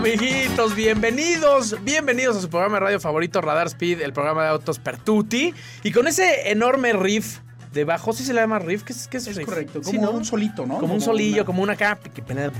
[0.00, 4.78] Amiguitos, bienvenidos, bienvenidos a su programa de radio favorito Radar Speed, el programa de autos
[4.78, 5.54] Pertuti.
[5.84, 7.38] Y con ese enorme riff
[7.72, 8.82] de bajo, ¿sí se le llama riff?
[8.82, 9.46] ¿Qué es, qué es, Es riff?
[9.48, 10.18] correcto, Sí, como ¿no?
[10.18, 10.74] un solito, ¿no?
[10.74, 11.98] Como un Como solillo, una- como una cap.
[12.12, 12.52] que pena-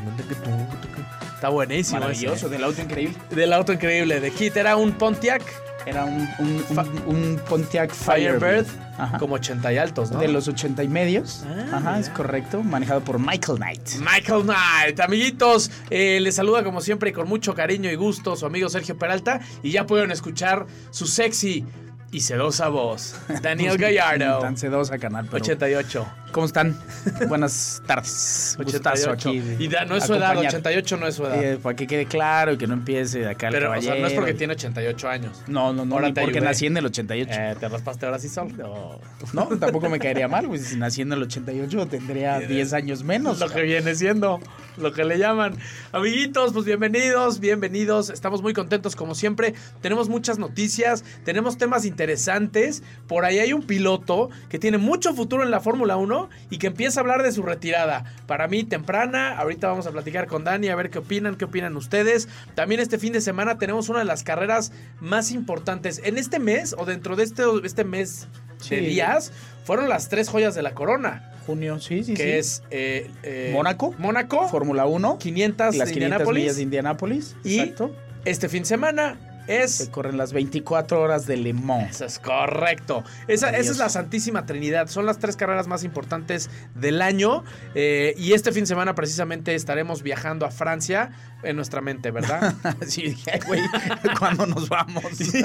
[1.35, 2.01] Está buenísimo.
[2.01, 2.49] Maravilloso, ese.
[2.49, 3.15] del auto increíble.
[3.29, 4.57] Del auto increíble de Kit.
[4.57, 5.43] Era un Pontiac
[5.87, 9.19] Era un, un, Fa- un- un Pontiac Firebird, Firebird.
[9.19, 10.19] Como 80 y altos, ¿no?
[10.19, 11.45] De los 80 y medios.
[11.47, 12.63] Ah, Ajá, es correcto.
[12.63, 13.89] Manejado por Michael Knight.
[14.01, 18.47] Michael Knight, amiguitos, eh, les saluda como siempre y con mucho cariño y gusto su
[18.47, 21.65] amigo Sergio Peralta y ya pueden escuchar su sexy
[22.13, 25.27] y sedosa voz, Daniel Gallardo, Tan sedosa, canal.
[25.31, 26.07] Pero 88.
[26.37, 26.77] ¿Cómo están?
[27.29, 28.59] Buenas tardes.
[28.63, 29.29] Gustazo 88.
[29.31, 29.39] aquí.
[29.41, 30.53] de Y da- no es su edad, acompañar.
[30.57, 31.43] 88 no es su edad.
[31.43, 33.81] Eh, para que quede claro y que no empiece de acá el Pero, o sea,
[33.81, 34.21] no es caballero.
[34.21, 35.43] porque tiene 88 años.
[35.47, 36.41] No, no, no, ni porque ayudé.
[36.43, 37.33] nací en el 88.
[37.33, 39.01] Eh, ¿Te raspaste ahora sí solo?
[39.33, 43.41] No, tampoco me caería mal, pues si nací en el 88 tendría 10 años menos.
[43.41, 44.39] Lo que viene siendo,
[44.77, 45.57] lo que le llaman.
[45.93, 48.11] Amiguitos, pues bienvenidos, bienvenidos.
[48.11, 49.55] Estamos muy contentos como siempre.
[49.81, 52.83] Tenemos muchas noticias, tenemos temas interesantes.
[53.07, 56.67] Por ahí hay un piloto que tiene mucho futuro en la Fórmula 1 y que
[56.69, 58.05] empieza a hablar de su retirada.
[58.27, 61.77] Para mí temprana, ahorita vamos a platicar con Dani a ver qué opinan, qué opinan
[61.77, 62.29] ustedes.
[62.55, 66.01] También este fin de semana tenemos una de las carreras más importantes.
[66.05, 68.29] En este mes o dentro de este, este mes
[68.69, 69.33] de días
[69.65, 72.31] fueron las tres joyas de la corona Junio, sí, sí, que sí.
[72.31, 73.95] es eh, eh, Mónaco.
[73.99, 75.19] Mónaco, Fórmula 1.
[75.19, 76.43] 500 las de 500 Indianápolis.
[76.43, 77.37] millas de Indianápolis.
[77.45, 77.95] Y- Exacto.
[78.25, 79.17] Este fin de semana
[79.47, 79.89] Se es.
[79.91, 81.91] corren las 24 horas de Le Mans.
[81.97, 83.05] Eso es correcto.
[83.29, 84.89] Esa, esa es la Santísima Trinidad.
[84.89, 87.45] Son las tres carreras más importantes del año.
[87.75, 91.11] eh, y este fin de semana, precisamente, estaremos viajando a Francia
[91.43, 92.55] en nuestra mente, ¿verdad?
[92.87, 93.61] sí, dije, "Ay, güey,
[94.19, 95.05] ¿cuándo nos vamos?
[95.15, 95.43] Sí,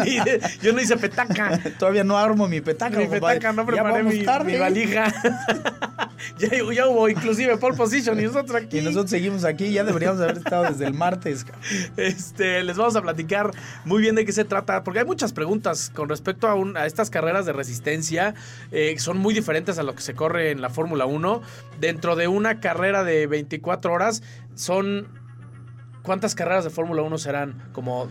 [0.61, 1.59] yo no hice petaca.
[1.79, 2.97] Todavía no armo mi petaca.
[2.97, 4.53] Mi petaca, no preparé mi, tarde.
[4.53, 5.13] mi valija.
[6.39, 8.79] ya, ya hubo inclusive pole position y nosotros aquí.
[8.79, 9.71] Y nosotros seguimos aquí.
[9.71, 11.45] Ya deberíamos haber estado desde el martes.
[11.97, 13.51] Este, les vamos a platicar
[13.85, 16.85] muy bien de qué se trata, porque hay muchas preguntas con respecto a, un- a
[16.85, 18.33] estas carreras de resistencia.
[18.71, 21.41] eh, son muy diferentes a lo que se corre en la Fórmula 1.
[21.79, 24.23] Dentro de una carrera de 24 horas,
[24.55, 25.07] son.
[26.03, 27.61] ¿Cuántas carreras de Fórmula 1 serán?
[27.73, 28.09] ¿Como,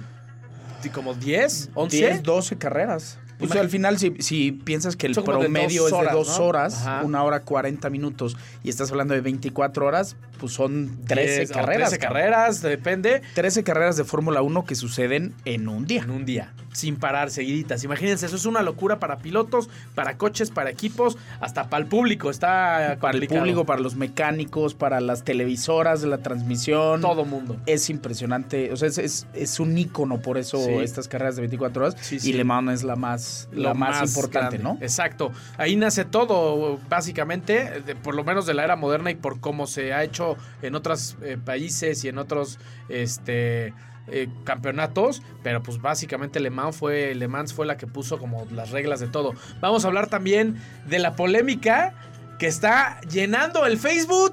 [0.94, 1.72] como 10?
[1.74, 1.88] ¿11?
[1.90, 3.18] 10, 12 carreras.
[3.40, 6.18] Pues al final, si, si piensas que el como de promedio dos es horas, de
[6.18, 6.44] dos ¿no?
[6.44, 7.02] horas, Ajá.
[7.04, 11.54] una hora 40 minutos, y estás hablando de 24 horas, pues son 13 10 o
[11.54, 11.88] carreras.
[11.90, 12.22] 13 cabrón.
[12.22, 13.22] carreras, depende.
[13.34, 16.02] 13 carreras de Fórmula 1 que suceden en un día.
[16.02, 17.82] en un día, sin parar, seguiditas.
[17.84, 22.30] Imagínense, eso es una locura para pilotos, para coches, para equipos, hasta para el público.
[22.30, 27.00] Está Para el público, para los mecánicos, para las televisoras la transmisión.
[27.00, 27.56] todo mundo.
[27.66, 28.72] Es impresionante.
[28.72, 30.70] O sea, es, es, es un ícono por eso Sí.
[30.74, 31.96] estas carreras de 24 horas.
[32.00, 32.32] Sí, y.
[32.32, 34.78] Le Mans es la más, la más, importante, grande.
[34.80, 34.84] ¿no?
[34.84, 35.32] Exacto.
[35.58, 39.66] Ahí nace todo, básicamente, de- por lo menos de la era moderna y por cómo
[39.66, 42.58] se ha hecho en otros eh, países y en otros
[42.88, 43.72] este,
[44.08, 45.22] eh, campeonatos.
[45.42, 49.00] Pero pues básicamente Le Mans, fue, Le Mans fue la que puso como las reglas
[49.00, 49.34] de todo.
[49.60, 50.56] Vamos a hablar también
[50.88, 51.94] de la polémica
[52.38, 54.32] que está llenando el Facebook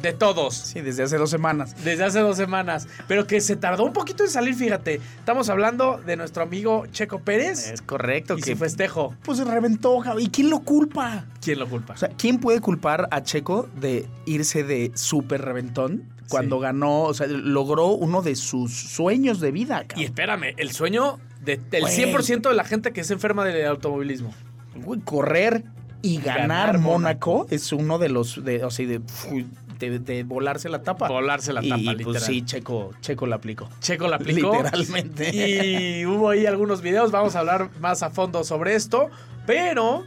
[0.00, 0.54] de todos.
[0.56, 1.76] Sí, desde hace dos semanas.
[1.84, 2.88] Desde hace dos semanas.
[3.06, 5.00] Pero que se tardó un poquito en salir, fíjate.
[5.20, 8.36] Estamos hablando de nuestro amigo Checo Pérez Es correcto.
[8.36, 9.14] y que su festejo.
[9.22, 10.24] pues se reventó, Javi.
[10.24, 11.26] ¿Y quién lo culpa?
[11.40, 11.92] ¿Quién lo culpa?
[11.92, 16.62] O sea, ¿quién puede culpar a Checo de irse de súper reventón cuando Sí.
[16.62, 19.82] ganó, o sea, logró uno de sus sueños de vida?
[19.84, 20.04] y cabrón?
[20.04, 21.94] espérame, el sueño de- del Güey.
[21.94, 24.34] 100% de la gente que es enferma del automovilismo.
[24.74, 25.64] Güey, correr
[26.02, 26.38] y ganar,
[26.72, 29.00] Ganar Mónaco, es uno de los, de, o sea, de,
[29.78, 31.08] de- de volarse la tapa.
[31.08, 32.04] Volarse la y, tapa, y, literal.
[32.04, 33.68] pues sí, Checo, Checo la aplicó.
[33.80, 34.52] Checo la aplicó.
[34.62, 35.30] Literalmente.
[36.00, 39.10] Y hubo ahí algunos videos, vamos a hablar más a fondo sobre esto.
[39.46, 40.04] Pero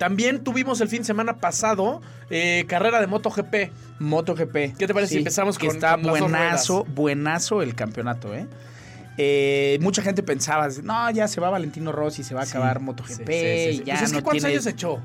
[0.00, 2.00] también tuvimos el fin de semana pasado
[2.30, 3.54] eh, carrera de MotoGP.
[3.98, 4.76] MotoGP.
[4.78, 8.46] ¿Qué te parece si empezamos que con- está con buenazo, buenazo el campeonato, ¿eh?
[9.18, 12.84] Eh, mucha gente pensaba, no, ya se va Valentino Rossi, se va a acabar sí,
[12.84, 13.82] MotoGP, sí, sí, sí.
[13.84, 14.54] ya Pues es que no ¿Cuántos tiene...
[14.56, 15.00] años echó?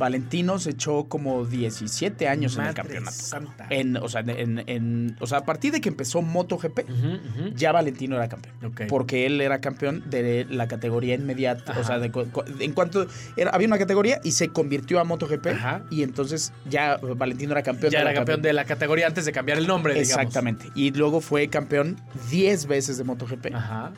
[0.00, 3.12] Valentino se echó como 17 años en el campeonato.
[3.12, 3.66] santa.
[3.70, 6.80] En, o, sea, en, en- o sea, a partir de que empezó MotoGP,
[7.54, 8.56] ya Valentino era campeón.
[8.64, 8.82] Ok.
[8.88, 11.70] Porque él era campeón de la categoría inmediata.
[11.72, 11.80] Ajá.
[11.80, 12.10] O sea, de
[12.58, 13.06] en cuanto
[13.36, 15.46] era, había una categoría y se convirtió a MotoGP.
[15.48, 15.82] Ajá.
[15.90, 17.92] Y entonces ya Valentino era campeón.
[17.92, 20.10] Ya de era la campeón de la categoría antes de cambiar el nombre, digamos.
[20.10, 20.66] Exactamente.
[20.74, 22.00] Y luego fue campeón
[22.30, 23.54] 10 veces de MotoGP.
[23.54, 23.92] Ajá.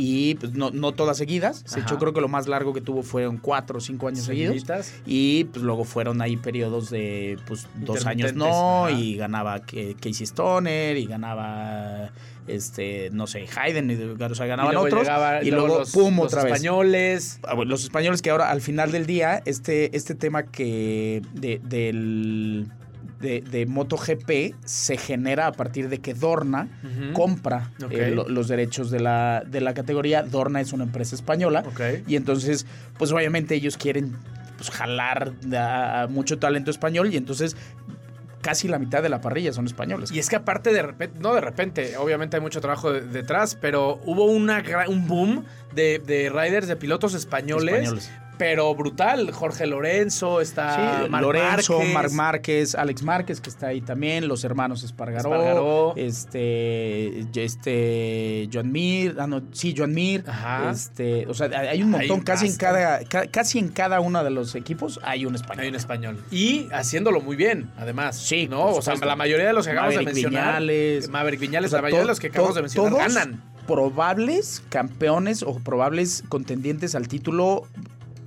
[0.00, 1.64] Y pues, no, no todas seguidas.
[1.66, 1.80] Ajá.
[1.80, 4.54] echó, creo que lo más largo que tuvo fueron 4 o 5 años seguidos.
[5.04, 8.92] Y pues luego fueron ahí periodos de pues dos años no, ajá.
[8.92, 12.10] y ganaba Casey Stoner, y ganaba
[12.46, 15.02] este, no sé, Hayden, y, o sea, ganaban y otros.
[15.02, 16.52] llegaba- y luego, los, pum, los otra vez.
[16.54, 17.40] españoles.
[17.42, 22.68] Ah, Los españoles que ahora al final del día, este, este tema que de, del
[23.20, 26.68] de, de MotoGP se genera a partir de que Dorna
[27.12, 30.22] compra eh, lo- los derechos de la, de la categoría.
[30.22, 31.62] Dorna es una empresa española.
[32.06, 32.66] Y entonces,
[32.98, 34.16] pues obviamente ellos quieren
[34.56, 37.56] pues, jalar a, a mucho talento español y entonces
[38.40, 40.12] casi la mitad de la parrilla son españoles.
[40.12, 43.56] Y es que aparte de repente, no de repente, obviamente hay mucho trabajo de- detrás,
[43.60, 45.44] pero hubo una, un boom
[45.74, 48.10] de, de riders, de pilotos españoles, Españoles.
[48.38, 49.30] Pero brutal.
[49.32, 51.92] Jorge Lorenzo, está Sí, Marc Lorenzo, Márquez.
[51.94, 55.94] Marc Márquez, Alex Márquez, que está ahí también, los hermanos Espargaró, Espargaró.
[55.96, 60.70] este, este, Joan Mir, ah, no, sí, Joan Mir, Ajá.
[60.70, 64.22] este, o sea, hay un Hay montón, casi en cada, ca- casi en cada uno
[64.22, 65.62] de los equipos hay un español.
[65.62, 66.24] Hay un español.
[66.30, 68.16] Y haciéndolo muy bien, además.
[68.16, 68.66] Sí, ¿no?
[68.66, 70.60] O sea, la mayoría de los que acabamos Maverick de mencionar.
[70.60, 71.08] Viñales.
[71.08, 73.42] Maverick Viñales, O sea, la mayoría de los que acabamos de mencionar todos ganan.
[73.66, 77.66] Probables campeones o probables contendientes al título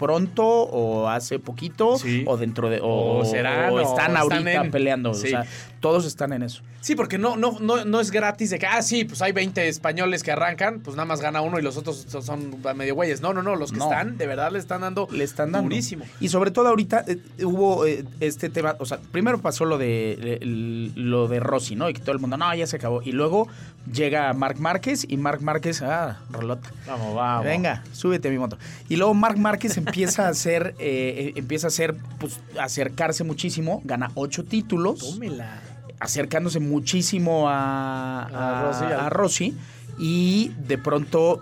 [0.02, 2.26] pronto o hace poquito Sí.
[2.28, 5.28] o dentro de O o, serán, o o están están ahorita en- peleando, Sí.
[5.28, 5.46] o sea,
[5.80, 6.62] todos están en eso.
[6.82, 9.68] Sí, porque no, no, no, no es gratis de que, ah, sí, pues hay 20
[9.68, 13.22] españoles que arrancan, pues nada más gana uno y los otros son- medio güeyes.
[13.22, 13.84] No, no, no, los que No.
[13.86, 15.70] están, de verdad le están dando Le están dando.
[15.70, 16.04] durísimo.
[16.20, 20.40] Y sobre todo ahorita eh, hubo eh, este tema, o sea, primero pasó lo de
[20.42, 21.88] el- lo de Rossi, ¿no?
[21.88, 23.04] Y que todo el mundo, no, ya se acabó.
[23.04, 23.48] Y luego
[23.92, 26.70] llega Marc Márquez y Marc Márquez, ah, rolota.
[26.88, 27.46] Vamos, vamos.
[27.46, 28.58] Venga, súbete a mi moto.
[28.90, 34.12] Y luego Marc Márquez empieza a hacer, eh, empieza a hacer, pues, acercarse muchísimo, gana
[34.16, 35.60] ocho títulos, Tómela.
[36.00, 39.58] acercándose muchísimo a, A a- Rossi, a Rossi.
[40.00, 41.42] Y de pronto,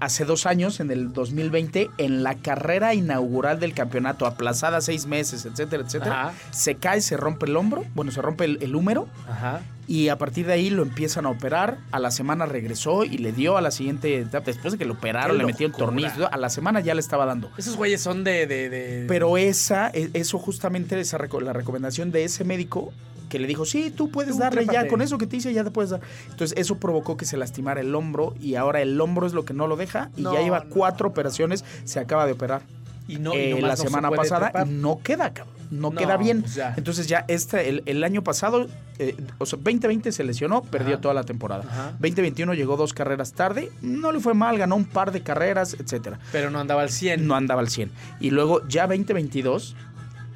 [0.00, 5.44] hace dos años, en el 2020, en la carrera inaugural del campeonato, aplazada seis meses,
[5.44, 6.34] etcétera, etcétera, Ajá.
[6.50, 9.08] se cae, se rompe el hombro, bueno, se rompe el, el húmero.
[9.28, 9.60] Ajá.
[9.88, 11.76] Y a partir de ahí lo empiezan a operar.
[11.90, 14.46] A la semana regresó y le dio a la siguiente etapa.
[14.46, 15.86] Después de que lo operaron, le metieron locura.
[15.86, 16.28] tornillos.
[16.30, 17.50] A la semana ya le estaba dando.
[17.58, 18.46] Esos güeyes son de.
[18.46, 22.92] de, de- Pero esa, e- eso justamente, esa, la recomendación de ese médico
[23.32, 24.84] que le dijo, sí, tú puedes Tú darle trépate.
[24.84, 26.00] ya, con eso que te hice ya te puedes dar.
[26.30, 29.54] Entonces eso provocó que se lastimara el hombro y ahora el hombro es lo que
[29.54, 30.68] no lo deja y No, ya lleva no.
[30.70, 32.60] cuatro operaciones, se acaba de operar.
[33.08, 34.68] Y no, eh, la se semana pasada trepar.
[34.68, 35.56] y no queda, cabrón.
[35.72, 36.42] No, No, queda bien.
[36.42, 36.74] pues ya.
[36.76, 38.66] Entonces ya este, el, el año pasado,
[38.98, 41.00] eh, o sea, 2020 se lesionó, perdió Ajá.
[41.00, 41.64] toda la temporada.
[41.66, 41.90] Ajá.
[41.98, 46.18] 2021 llegó dos carreras tarde, no le fue mal, ganó un par de carreras, etcétera.
[46.30, 47.26] Pero no andaba al 100.
[47.26, 47.90] No andaba al 100.
[48.20, 49.74] Y luego ya 2022,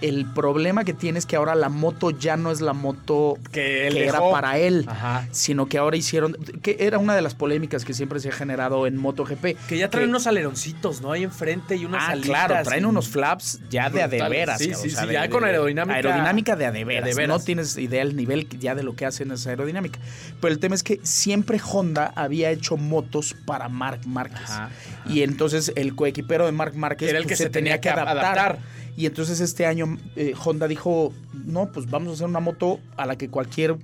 [0.01, 3.87] el problema que tiene es que ahora la moto ya no es la moto Que
[3.87, 5.27] él que era para él, Ajá.
[5.31, 8.87] sino que ahora hicieron, que era una de las polémicas que siempre se ha generado
[8.87, 9.57] en MotoGP.
[9.69, 11.13] Que ya traen unos aleroncitos, ¿no?
[11.13, 14.39] Ahí enfrente y unas Ah, claro, traen y- unos flaps ya de a de Brutales.
[14.39, 14.59] veras.
[14.59, 17.27] Sí, sí, o sea, sí, de- ya de- con aerodinámica- Aerodinámica de a de.
[17.27, 19.99] No tienes idea del nivel ya de lo que hacen esa aerodinámica.
[20.41, 24.43] Pero el tema es que siempre Honda había hecho motos para Marc Márquez.
[24.45, 24.71] Ajá,
[25.09, 28.59] Y entonces el coequipero de Marc Márquez Era el pues, que se tenía que adaptar.
[28.97, 31.13] Y entonces este año eh, Honda dijo,
[31.45, 33.77] no, pues vamos a hacer una moto a la que cualquier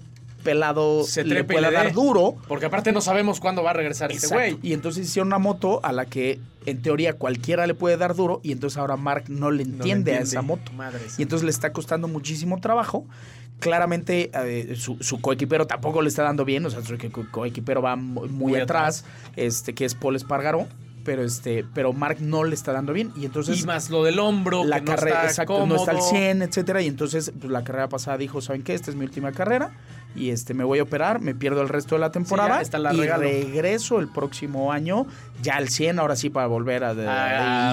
[0.43, 2.35] pelado Se le pueda dar duro.
[2.49, 4.57] Porque aparte no sabemos cuándo va a regresar este Exacto.
[4.57, 4.59] güey.
[4.69, 8.41] Y entonces hicieron una moto a la que en teoría cualquiera le puede dar duro
[8.43, 10.73] y entonces ahora Mark no le No le entiende, a esa moto.
[10.73, 13.07] Madre y entonces le está costando muchísimo trabajo.
[13.61, 17.81] Claramente eh, su, su coequipero tampoco le está dando bien, o sea, su co- coequipero
[17.81, 19.05] va muy, muy Muy atrás,
[19.37, 20.67] este que es Paul Espargaro,
[21.05, 24.19] pero este pero Mark no le está dando bien y entonces y más lo del
[24.19, 26.17] hombro, la que no carrera está exacto, no está al cómodo.
[26.17, 28.75] 100, etcétera, y entonces pues, la carrera pasada dijo, ¿saben qué?
[28.75, 29.73] Esta es mi última carrera
[30.15, 32.79] y este me voy a operar, me pierdo el resto de la temporada ya, esta
[32.79, 33.23] la y regalo.
[33.23, 35.07] regreso el próximo año
[35.43, 36.91] ya al 100, ahora sí para volver a,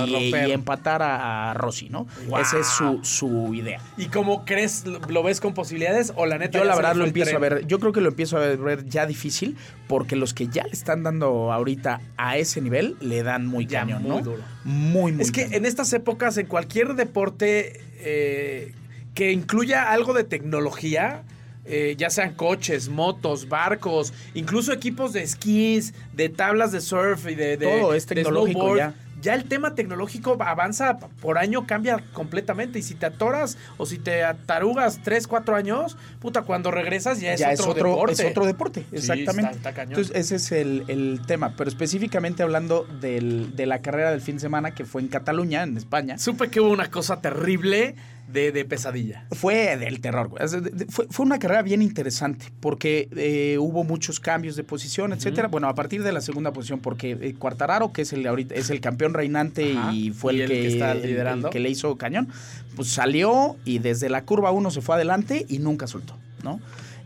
[0.01, 2.08] A y, empatar a, a Rossi, ¿no?
[2.39, 3.81] Esa es su, su idea.
[3.98, 4.86] ¿Y cómo crees?
[4.86, 6.58] ¿Lo ves con posibilidades o la neta?
[6.58, 9.05] Yo la verdad lo empiezo a ver, yo creo que lo empiezo a ver ya
[9.05, 13.65] difícil porque los que ya le están dando ahorita a ese nivel le dan muy
[13.65, 14.22] Ya, cañón, muy ¿no?
[14.22, 14.43] duro.
[14.63, 15.55] Muy, muy Es que cañón.
[15.55, 18.74] en estas épocas, en cualquier deporte eh,
[19.13, 21.24] que incluya algo de tecnología,
[21.69, 27.35] eh, ya sean coches, motos, barcos, incluso equipos de esquís, de tablas de surf y
[27.35, 28.93] de, de- Todo es de tecnológico snowboard, ya.
[29.21, 32.79] ya el tema tecnológico avanza por año, cambia completamente.
[32.79, 37.33] Y si te atoras o si te atarugas 3, 4 años, puta, cuando regresas ya
[37.33, 38.13] es, ya otro, es otro deporte.
[38.23, 39.41] Es otro deporte, exactamente.
[39.41, 39.91] está- está cañón.
[39.99, 41.53] Entonces, ese es el, el tema.
[41.55, 45.63] Pero específicamente hablando del- de la carrera del fin de semana que fue en Cataluña,
[45.63, 46.17] en España.
[46.17, 47.95] Supe que hubo una cosa terrible
[48.31, 49.25] de, de pesadilla.
[49.31, 50.43] Fue del terror, güey.
[50.89, 55.48] Fue, fue una carrera bien interesante porque eh, hubo muchos cambios de posición, etcétera.
[55.48, 58.69] Bueno, a partir de la segunda posición, porque eh, Cuartararo, que es el ahorita es
[58.69, 59.93] el campeón reinante Ajá.
[59.93, 61.50] y fue Y el, que está el liderando.
[61.50, 62.27] que le hizo cañón,
[62.75, 66.59] pues salió y desde la curva 1 se fue adelante y nunca soltó, ¿no?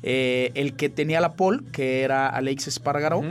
[0.03, 3.22] Eh, el que tenía la pole, que era Alex Espargaró,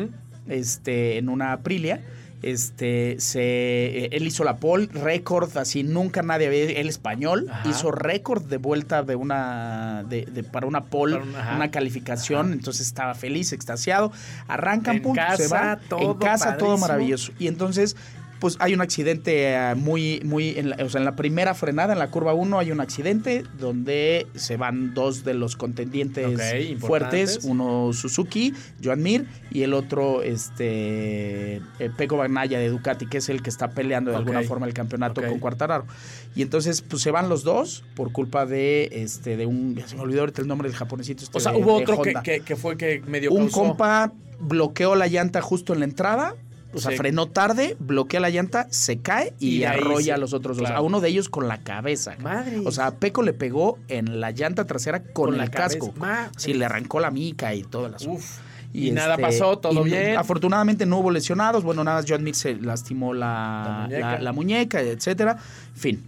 [0.48, 2.00] este, en una Aprilia.
[2.42, 7.68] Este, se, eh, él hizo la pole, récord, así nunca nadie había, el español, Ajá.
[7.68, 12.54] hizo récord de vuelta de una, de, de- para una pole, Para una calificación, Ajá.
[12.54, 14.12] entonces estaba feliz, extasiado,
[14.48, 17.32] arrancan, En pum, se casa, va, todo en casa, todo maravilloso.
[17.38, 17.96] Y entonces,
[18.42, 21.92] pues hay un accidente eh, muy, muy, en la, o sea, en la primera frenada,
[21.92, 26.38] en la curva 1, hay un accidente donde se van dos de los contendientes
[26.80, 33.18] fuertes, uno Suzuki, Joan Mir, y el otro, este, eh, Pecco Bagnaia de Ducati, que
[33.18, 35.86] es el que está peleando de alguna forma el campeonato con Cuartararo.
[36.34, 40.02] Y entonces, pues se van los dos por culpa de, este, de un, se me
[40.02, 41.22] olvidó ahorita el nombre del japonesito.
[41.22, 44.12] este O sea, de- hubo otro que, que, que fue que medio Un causó- compa
[44.40, 46.34] bloqueó la llanta justo en la entrada.
[46.74, 46.96] O sea, Sí.
[46.96, 50.66] frenó tarde, bloquea la llanta, se cae y, arrolla sí, a los otros dos.
[50.66, 50.78] claro.
[50.78, 52.16] A uno de ellos con la cabeza.
[52.22, 52.62] Madres.
[52.64, 55.92] O sea, a Peco le pegó en la llanta trasera con, Con el la casco.
[56.36, 58.18] Sí, le arrancó la mica y todo el asunto.
[58.18, 58.38] Uf.
[58.74, 60.16] Y, nada pasó, todo y bien.
[60.16, 61.62] Afortunadamente no hubo lesionados.
[61.62, 64.10] Bueno, nada más John Mir se lastimó La la, muñeca.
[64.12, 65.36] la- la muñeca, etcétera.
[65.74, 66.04] En fin.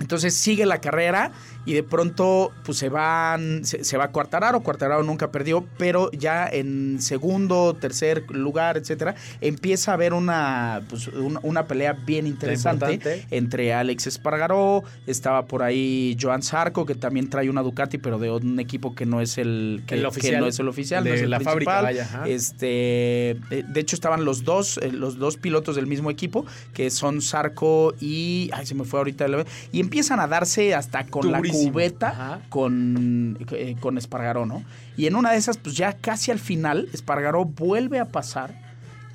[0.00, 1.32] Entonces sigue la carrera
[1.70, 6.48] y de pronto pues se van, se, se va Cuartararo, Cuartararo nunca perdió, pero ya
[6.50, 13.24] en segundo, tercer lugar, etcétera, empieza a haber una, pues, una, una pelea bien interesante
[13.30, 18.32] entre Alex Espargaró, estaba por ahí Joan Zarco, que también trae una Ducati, pero de
[18.32, 20.40] un equipo que no es el, que, El que oficial.
[20.40, 21.84] no es el oficial, De no es el la fábrica, principal.
[21.84, 22.28] vaya, ajá.
[22.28, 23.36] Este,
[23.68, 27.94] de hecho estaban los dos, eh, los dos pilotos del mismo equipo, que son Zarco
[28.00, 29.26] y, ay, se me fue ahorita,
[29.70, 31.58] y empiezan a darse hasta con Durísimo.
[31.58, 32.40] la cubeta Ajá.
[32.48, 34.64] con, eh, con Espargaró, ¿no?
[34.96, 38.54] Y en una de esas, pues ya casi al final, Espargaró vuelve a pasar,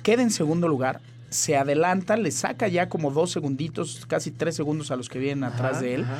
[0.02, 1.00] queda en segundo lugar,
[1.30, 5.44] se adelanta, le saca ya como dos segunditos, casi tres segundos a los que vienen
[5.44, 6.04] atrás Ajá, de él.
[6.04, 6.18] ajá.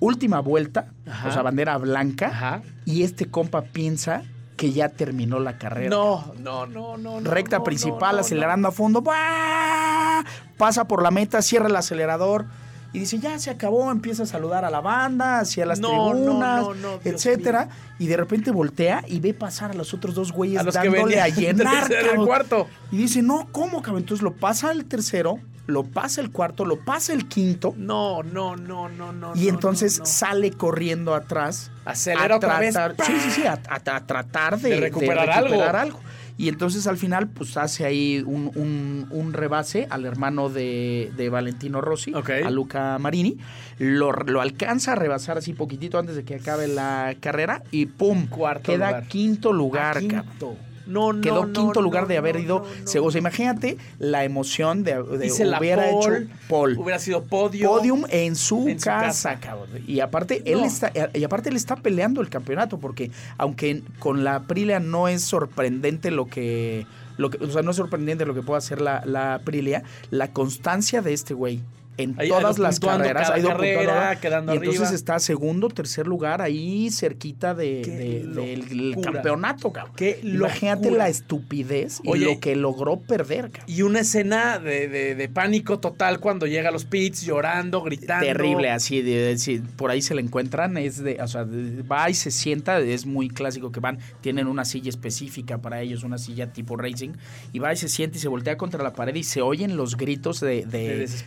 [0.00, 1.28] Última vuelta, Ajá.
[1.28, 4.22] o sea, bandera blanca, y este compa piensa
[4.56, 5.90] que ya terminó la carrera.
[5.90, 7.20] No, no, no, no.
[7.20, 10.24] no, Recta no, principal, no, no, acelerando a fondo, ¡buah!
[10.56, 12.46] pasa por la meta, cierra el acelerador
[12.92, 16.62] y dice, ya se acabó, empieza a saludar a la banda, hacia las No, tribunas,
[16.62, 17.68] no, no, Dios etcétera,
[17.98, 20.88] y de repente voltea y ve pasar a los otros dos güeyes A los que
[20.88, 22.26] dándole a llenar, tercero y cabrón.
[22.26, 22.66] cuarto.
[22.90, 24.02] Y dice, no, ¿cómo, cabrón?
[24.02, 28.56] Entonces lo pasa el tercero, lo pasa el cuarto, lo pasa el quinto, No, no,
[28.56, 29.36] no, no, no.
[29.36, 31.70] y entonces sale corriendo atrás.
[31.84, 32.74] Acelera a otra vez.
[32.74, 33.06] tratar-.
[33.06, 36.00] Sí, sí, sí, a, a- a tratar de, De recuperar algo.
[36.40, 41.28] Y entonces al final, pues hace ahí un, un- un rebase al hermano de, de
[41.28, 43.36] Valentino Rossi, a Luca Marini.
[43.78, 48.26] Lo, lo alcanza a rebasar así poquitito antes de que acabe la carrera y ¡pum!
[48.26, 49.06] Cuarto queda lugar.
[49.08, 50.69] quinto lugar, Ah, cabrón.
[50.90, 52.60] No, no, Quedó no, quinto no, lugar de haber ido.
[52.60, 56.10] no, no, se- o sea, imagínate la emoción de, de hubiera hecho
[56.48, 57.68] Paul Hubiera sido podio.
[57.70, 59.40] podium en su, en su casa, casa.
[59.40, 59.68] cabrón.
[59.86, 64.34] Y aparte, él está, y aparte él está peleando el campeonato, porque aunque con la
[64.36, 66.86] Aprilia no es sorprendente lo que.
[67.16, 70.32] Lo que, o sea, no es sorprendente lo que puede hacer la, la Aprilia, la
[70.32, 71.60] constancia de este güey
[71.96, 74.94] en todas las carreras ha ido carrera, quedando y entonces arriba.
[74.96, 79.94] está segundo, tercer lugar ahí cerquita de, de- del campeonato, cabrón.
[79.96, 81.04] Qué Imagínate locura.
[81.04, 83.64] la estupidez y Oye, lo que logró perder, cabrón.
[83.66, 88.24] Y una escena de, de- pánico total cuando llega a los pits llorando, gritando.
[88.26, 92.30] Terrible, así, de, por ahí se le encuentran, es de, o sea, va y se
[92.30, 96.76] sienta, es muy clásico que van, tienen una silla específica para ellos, una silla tipo
[96.76, 97.10] racing,
[97.52, 99.96] y va y se sienta y se voltea contra la pared y se oyen los
[99.96, 100.64] gritos de,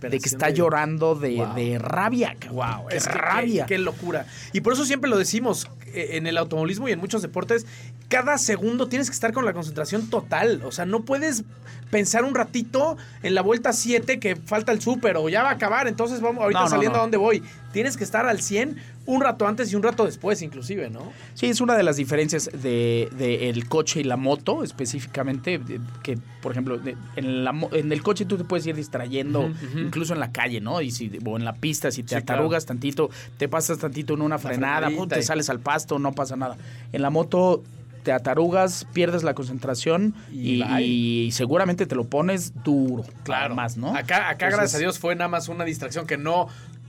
[0.01, 1.53] que está llorando de, Wow.
[1.55, 2.35] de rabia.
[2.51, 3.65] Wow, Qué es que rabia.
[3.65, 4.25] Qué, qué locura.
[4.53, 7.65] Y por eso siempre lo decimos, eh, en el automovilismo y en muchos deportes,
[8.07, 10.61] cada segundo tienes que estar con la concentración total.
[10.65, 11.43] O sea, no puedes
[11.89, 15.53] pensar un ratito en la vuelta 7 que falta el súper o ya va a
[15.53, 16.99] acabar, entonces vamos ahorita No, no, saliendo no.
[16.99, 17.43] a dónde voy.
[17.73, 21.11] Tienes que estar al 100 un rato antes y un rato después, inclusive, ¿no?
[21.33, 25.81] Sí, es una de las diferencias de, de el coche y la moto, específicamente, de-
[26.03, 29.51] que, por ejemplo, de- en, la, mo- en el coche tú te puedes ir distrayendo,
[29.75, 30.79] incluso en la calle, ¿no?
[30.81, 34.21] Y si, o en la pista, si te Sí, atarugas tantito, te pasas tantito en
[34.21, 36.55] una frenada, pum, te sales al pasto, no pasa nada.
[36.93, 37.63] En la moto
[38.03, 40.81] te atarugas, pierdes la concentración Y y, bye.
[40.85, 43.05] y seguramente te lo pones duro.
[43.23, 43.55] Claro.
[43.55, 43.95] Más, ¿no?
[43.95, 46.47] Acá, acá Entonces, gracias a Dios, fue nada más una distracción que no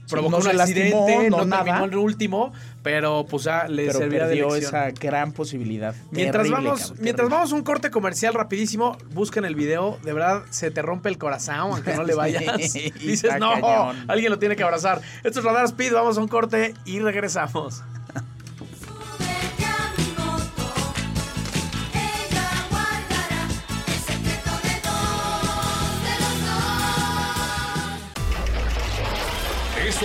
[0.09, 1.63] provocó no un lastimó, accidente, no no, nada.
[1.63, 4.75] terminó el último, pero pues ya le Pero servirá de perdió lección.
[4.75, 5.95] esa gran posibilidad.
[6.11, 7.35] Mientras Terrible, vamos, cabrón, mientras terrible.
[7.35, 11.17] vamos a un corte comercial rapidísimo, busquen el video, de verdad se te rompe el
[11.17, 12.43] corazón aunque no le vayas.
[12.73, 14.05] Dices, no, cañón".
[14.07, 15.01] alguien lo tiene que abrazar.
[15.23, 17.83] Esto es Radar Speed, vamos a un corte y regresamos.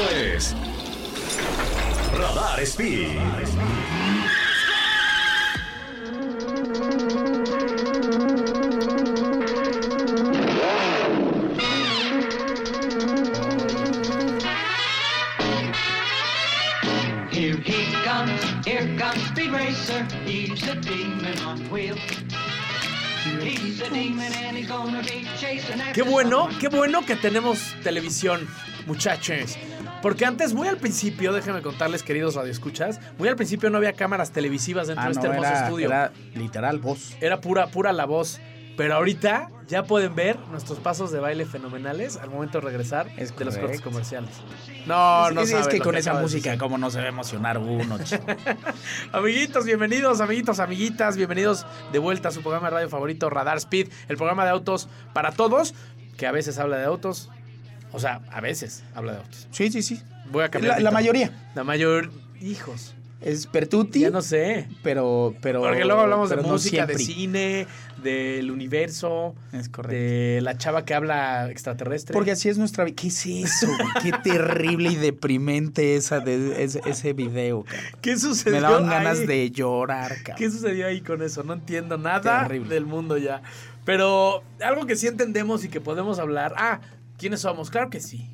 [0.01, 0.55] Esto es
[2.17, 3.19] Radar Speed.
[17.31, 20.05] Here he comes, here comes Speed Racer.
[20.25, 21.99] He's a demon on wheels.
[23.43, 27.75] He's a demon and he's gonna be chasing after Qué bueno, qué bueno que tenemos
[27.83, 28.49] televisión,
[28.87, 29.59] muchachos.
[30.03, 34.31] Porque antes, muy al principio, déjenme contarles, queridos radioescuchas, muy al principio no había cámaras
[34.31, 35.87] televisivas dentro Ah, de este no, hermoso era, estudio.
[35.89, 37.17] era literal voz.
[37.21, 38.41] Era pura, pura la voz.
[38.77, 43.37] Pero ahorita ya pueden ver nuestros pasos de baile fenomenales al momento de regresar Es
[43.37, 44.31] de los cortes comerciales.
[44.87, 47.59] No, es, no es- es que con esa música, cómo no se va a emocionar
[47.59, 47.99] uno.
[49.13, 53.89] Amiguitos, bienvenidos, amiguitos, amiguitas, bienvenidos de vuelta a su programa de radio favorito, Radar Speed,
[54.09, 55.75] el programa de autos para todos,
[56.17, 57.29] que a veces habla de autos.
[57.93, 59.49] O sea, a veces habla de autos.
[59.51, 60.01] sí, sí, sí.
[60.31, 60.77] Voy a cambiar.
[60.77, 62.11] La, la mayoría La mayor.
[62.41, 62.95] Hijos.
[63.21, 64.69] es Pertuti, Ya no sé.
[64.83, 65.61] pero, pero.
[65.61, 67.67] Porque luego hablamos de no música, de cine,
[68.03, 69.95] del universo, Es correcto.
[69.95, 72.15] de la chava que habla extraterrestre.
[72.15, 72.95] Porque así es nuestra vida.
[72.97, 73.67] ¿Qué es eso?
[73.67, 73.89] güey?
[74.03, 77.65] Qué terrible y deprimente esa de, ese, ese video.
[78.01, 78.57] ¿Qué sucedió?
[78.57, 79.27] Me daban ganas ahí?
[79.27, 80.53] de llorar, ¿Qué cabrón.
[80.53, 81.43] sucedió ahí con eso?
[81.43, 82.73] No entiendo nada Terrible.
[82.75, 83.43] del mundo ya.
[83.85, 86.55] Pero algo que sí entendemos y que podemos hablar.
[86.57, 86.81] Ah,
[87.21, 87.71] ¿quiénes somos?
[87.71, 88.31] Claro que sí.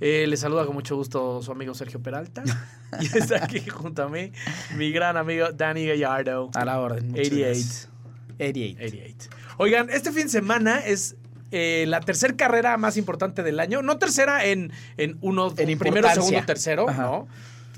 [0.00, 2.44] Eh, le saluda con mucho gusto su amigo Sergio Peralta.
[3.00, 4.30] y está aquí junto a mí
[4.76, 6.50] mi gran amigo Danny Gallardo.
[6.54, 7.08] A la orden.
[7.08, 7.44] muchas 88.
[7.46, 7.88] gracias.
[8.36, 8.78] 88.
[8.86, 9.30] 88.
[9.58, 11.16] Oigan, este fin de semana es
[11.50, 13.82] eh, la tercera carrera más importante del año.
[13.82, 17.02] No tercera en, en uno, En primero, segundo, tercero, Ajá.
[17.02, 17.28] ¿no?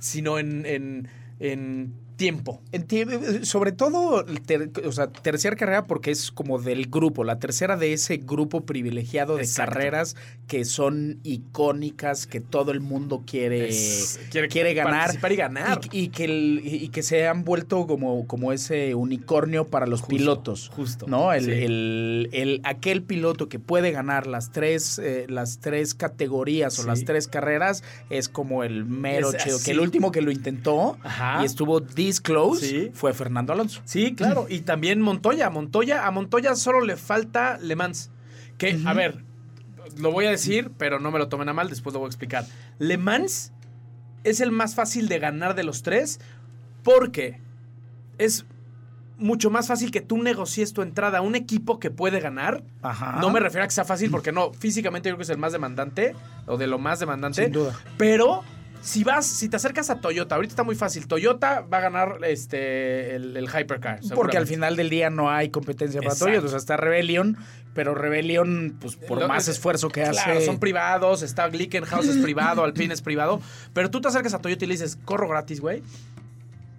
[0.01, 1.09] Sino en, en,
[1.41, 2.61] en tiempo.
[2.73, 7.77] Enti- Sobre todo, ter- o sea, tercera carrera porque es como del grupo, la tercera
[7.79, 9.73] de ese grupo privilegiado de Exacto.
[9.73, 10.17] carreras
[10.49, 15.01] que son icónicas, que todo el mundo quiere, Es- quiere quiere, ganar.
[15.05, 15.81] participar y ganar.
[15.93, 20.01] Y, y que el- y que se han vuelto como, como ese unicornio para los
[20.01, 20.71] Justo, pilotos.
[20.75, 21.33] justo, ¿No?
[21.33, 21.51] El, sí.
[21.53, 27.05] el- el- aquel piloto que puede ganar las tres, eh, las tres categorías o las
[27.05, 29.59] tres carreras es como el mero Es chido.
[29.65, 31.43] Que el último que lo intentó Ajá.
[31.43, 32.91] y estuvo this close Sí.
[32.95, 33.81] fue Fernando Alonso.
[33.85, 34.47] Sí, claro.
[34.49, 35.51] Y también Montoya.
[35.51, 38.11] Montoya, a Montoya solo le falta Le Mans.
[38.57, 39.23] Que, a ver,
[39.99, 42.11] lo voy a decir, pero no me lo tomen a mal, después lo voy a
[42.11, 42.45] explicar.
[42.79, 43.53] Le Mans
[44.25, 46.19] es el más fácil de ganar de los tres
[46.83, 47.41] porque
[48.19, 48.47] es
[49.19, 52.63] mucho más fácil que tú negocies tu entrada a un equipo que puede ganar.
[52.83, 53.19] Ajá.
[53.21, 55.39] No me refiero a que sea fácil porque no, físicamente yo creo que es el
[55.39, 56.15] más demandante
[56.47, 57.45] o de lo más demandante.
[57.45, 57.75] Sin duda.
[57.97, 58.43] Pero
[58.83, 61.07] si vas, si te acercas a Toyota, ahorita está muy fácil.
[61.07, 64.01] Toyota va a ganar este el, el Hypercar.
[64.15, 66.27] Porque al final del día no hay competencia para Exacto.
[66.33, 66.47] Toyota.
[66.47, 67.37] O sea, está Rebellion,
[67.75, 70.47] pero Rebellion, pues por Lo- más esfuerzo que Claro, hace.
[70.47, 73.41] son privados, está Glickenhaus es privado, Alpine es privado,
[73.73, 75.83] pero tú te acercas a Toyota y le dices, corro gratis, güey.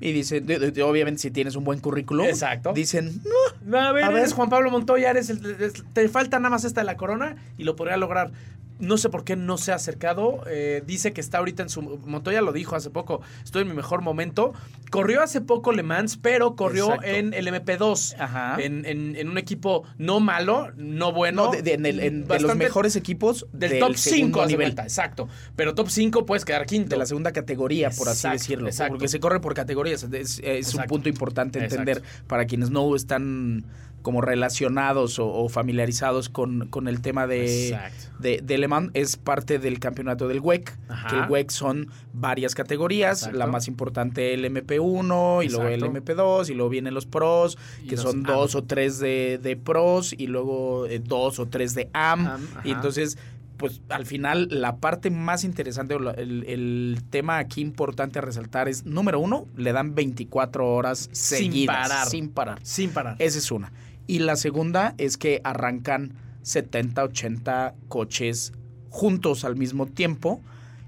[0.02, 2.26] Y dice, de- de- de- obviamente, si tienes un buen currículum.
[2.26, 2.72] Exacto.
[2.74, 3.22] Dicen,
[3.66, 4.32] No, a ver, A ver.
[4.32, 7.76] Juan Pablo Montoya, eres el- te falta nada más esta de la corona y lo
[7.76, 8.32] podría lograr.
[8.80, 10.42] No sé por qué no se ha acercado.
[10.48, 11.82] eh, dice que está ahorita en su.
[11.82, 13.22] Montoya lo dijo hace poco.
[13.44, 14.54] Estoy en mi mejor momento.
[14.90, 17.08] Corrió hace poco Le Mans, pero corrió Exacto.
[17.08, 18.16] en el MP2.
[18.18, 18.56] Ajá.
[18.60, 21.46] En, en- en un equipo no malo, no bueno.
[21.48, 24.48] no, de, de- en el- en- de los mejores equipos Del, top 5 segundo hace
[24.54, 24.68] nivel.
[24.68, 25.28] cuenta, exacto.
[25.56, 26.90] Pero top 5 puedes quedar quinto.
[26.92, 28.68] De la segunda categoría, por así decirlo.
[28.68, 28.94] exacto.
[28.94, 30.04] Porque se corre por categorías.
[30.04, 33.66] Es, es un punto importante entender para quienes no están
[34.02, 37.78] como relacionados o, o familiarizados con, con el tema de,
[38.20, 38.92] de, de Le Mans.
[38.94, 41.08] Es parte del campeonato del WEC, Ajá.
[41.08, 43.20] que el WEC son varias categorías.
[43.20, 43.38] Exacto.
[43.40, 46.14] La más importante el MP1 y luego el Exacto.
[46.14, 47.58] MP2 y luego vienen los pros,
[47.88, 48.24] que los son AM.
[48.24, 52.28] dos o tres de, de pros y luego eh, dos o tres de AM.
[52.28, 53.18] AM, y entonces
[53.58, 58.86] pues al final la parte más interesante el, el tema aquí importante a resaltar es,
[58.86, 61.90] número uno, le dan 24 horas Sin seguidas.
[61.90, 62.08] parar.
[62.08, 62.60] Sin parar.
[62.64, 63.16] Sin parar.
[63.20, 63.74] Esa es una.
[64.10, 68.54] Y la segunda es que arrancan 70, 80 coches
[68.90, 70.42] juntos al mismo tiempo.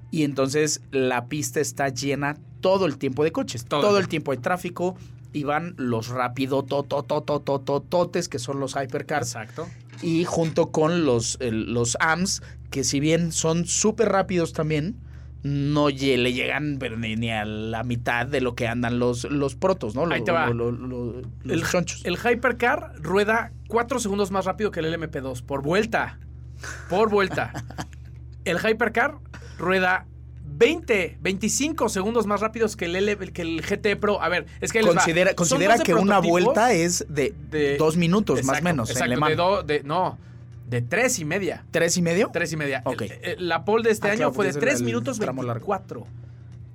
[0.10, 4.32] Y entonces la pista está llena todo el tiempo de coches, Todo todo, el tiempo.
[4.32, 4.96] de tráfico.
[5.34, 9.28] Y van los rápido tototototototes que son los hypercars.
[9.36, 9.68] Exacto.
[10.02, 14.96] y junto con los, el- los AMS que si bien son súper rápidos también
[15.44, 19.56] no le llegan pero ni, ni a la mitad de lo que andan los, los
[19.56, 20.06] protos, ¿no?
[20.12, 20.50] Ahí te va.
[20.50, 22.06] los El, chonchos.
[22.06, 26.20] el Hypercar rueda 4 segundos más rápido que el LMP2 por vuelta.
[26.90, 27.54] Por vuelta.
[28.46, 29.16] El Hypercar
[29.58, 30.06] rueda
[30.44, 34.22] 20, 25 segundos más rápidos que el, L, que el GT Pro.
[34.22, 34.96] A ver, es que les va.
[34.96, 38.64] considera Son considera 12 que una vuelta es de, de- dos minutos más o Exacto,
[38.64, 39.30] menos en Exacto, Le Mans.
[39.32, 40.20] de, do- de- no,
[40.72, 41.64] de tres y media.
[41.70, 42.32] ¿Tres y medio?
[42.34, 42.82] Tres y media.
[42.86, 43.02] Ok.
[43.04, 44.80] El- el- la pole de este Ah, año claro, fue de porque es el- 3
[44.80, 45.20] el minutos.
[45.20, 46.08] 24.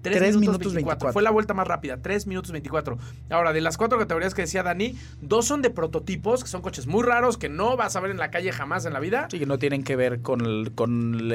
[0.03, 1.07] Tres 3 minutos minutos 24.
[1.07, 1.13] 24.
[1.13, 2.97] Fue la vuelta más rápida, 3 minutos 24.
[3.29, 6.87] Ahora, de las cuatro categorías que decía Dani, dos son de prototipos, que son coches
[6.87, 9.27] muy raros, que no vas a ver en la calle jamás en la vida.
[9.33, 11.29] Sí, que no tienen que ver con, el- con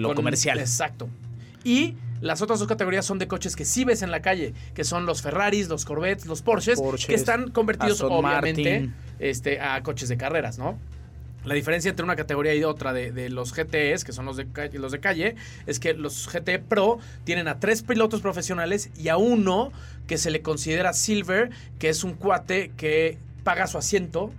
[0.00, 0.60] lo Con- comercial.
[0.60, 1.08] Exacto.
[1.64, 4.84] Y las otras dos categorías son de coches que sí ves en la calle, que
[4.84, 8.94] son los Ferraris, los Corvettes, los Porsches, Porsches, que están convertidos Aston obviamente Martin.
[9.18, 10.78] este, a coches de carreras, ¿no?
[11.44, 14.46] La diferencia entre una categoría y otra de, de los GTs, que son los de,
[14.46, 19.08] calle, los de calle, es que los GT Pro tienen a tres pilotos profesionales y
[19.08, 19.72] a uno
[20.06, 24.32] que se le considera Silver, que es un cuate que paga su asiento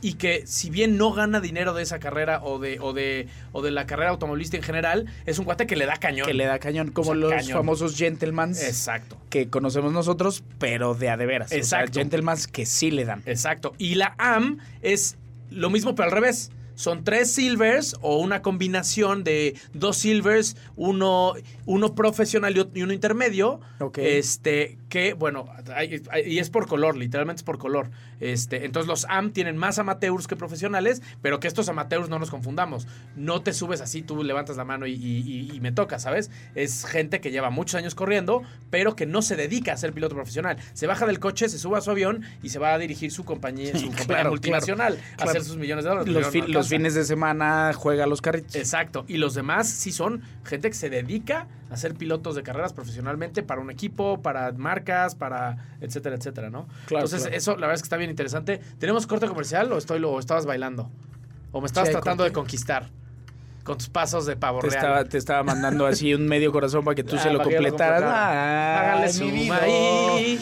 [0.00, 3.60] y que si bien no gana dinero de esa carrera o de, o de, o
[3.60, 6.26] de la carrera automovilista en general, es un cuate que le da cañón.
[6.26, 7.52] Que le da cañón, como O sea, los cañón.
[7.58, 9.18] famosos gentlemans Exacto.
[9.28, 11.52] que conocemos nosotros, pero de a de veras.
[11.52, 11.90] Exacto.
[11.90, 13.22] O sea, gentlemans que sí le dan.
[13.26, 13.74] Exacto.
[13.76, 15.18] Y la AM es
[15.50, 16.50] lo mismo, pero al revés.
[16.74, 21.32] Son tres silvers o una combinación de dos silvers, uno,
[21.64, 23.60] uno profesional y uno intermedio.
[23.80, 23.96] Ok.
[23.98, 27.90] Este, que, bueno, hay- hay- y es por color, literalmente es por color.
[28.18, 32.30] Este, entonces los AM tienen más amateurs que profesionales, pero que estos amateurs no nos
[32.30, 32.86] confundamos.
[33.14, 35.18] No te subes así, tú levantas la mano y, y-
[35.52, 36.30] y- y me toca, ¿sabes?
[36.54, 40.14] Es gente que lleva muchos años corriendo, pero que no se dedica a ser piloto
[40.14, 40.56] profesional.
[40.72, 43.26] Se baja del coche, se sube a su avión y se va a dirigir su
[43.26, 45.30] compañía, su compañía claro, multinacional a claro.
[45.32, 46.08] hacer sus millones de dólares.
[46.14, 48.54] Los, no los fines de semana juega los carritos.
[48.54, 49.04] Exacto.
[49.08, 53.42] Y los demás sí son gente que se dedica a ser pilotos de carreras profesionalmente
[53.42, 56.66] para un equipo, para marcas, para etcétera, etcétera, ¿no?
[56.86, 57.36] Claro, Entonces, claro.
[57.36, 58.60] eso la verdad es que está bien interesante.
[58.78, 60.90] ¿Tenemos corte comercial o estoy lo estabas bailando?
[61.52, 62.30] ¿O me estabas Sí, tratando corte.
[62.30, 62.88] de conquistar?
[63.64, 64.76] Con tus pasos de pavo Te real.
[64.84, 67.42] estaba, te estaba mandando así un medio corazón para que tú Ah, se lo lo
[67.44, 68.00] completaras.
[68.02, 68.80] completara.
[68.82, 69.58] Ay, Hágale su vida.
[69.62, 70.40] ahí.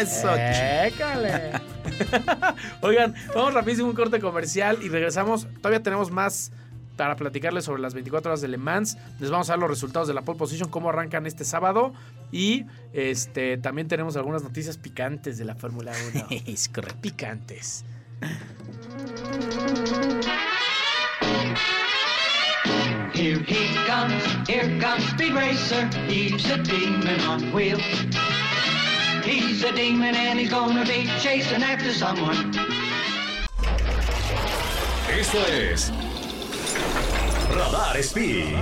[0.00, 1.52] Eso, Écale.
[2.80, 5.46] Oigan, vamos rapidísimo un corte comercial y regresamos.
[5.58, 6.52] Todavía tenemos más
[6.98, 8.98] para platicarles sobre las 24 horas de Le Mans.
[9.20, 11.94] Les vamos a dar los resultados de la pole position, cómo arrancan este sábado.
[12.30, 16.26] Y este también tenemos algunas noticias picantes de la Fórmula 1.
[16.46, 16.98] Es correcto.
[17.00, 17.84] picantes.
[23.14, 25.88] Here he comes, here comes Speed Racer.
[26.08, 27.82] He's a demon on wheels.
[29.24, 32.52] He's a demon and he's gonna be chasing after someone.
[35.10, 35.90] Esto es
[37.50, 38.56] Radar Speed.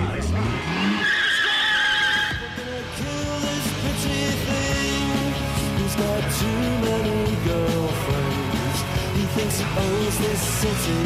[5.87, 8.79] who's got too many girlfriends.
[9.15, 11.03] He thinks he owns this city.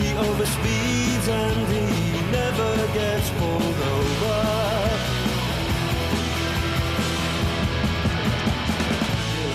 [0.00, 1.84] He overspeeds and he
[2.30, 4.40] never gets pulled over.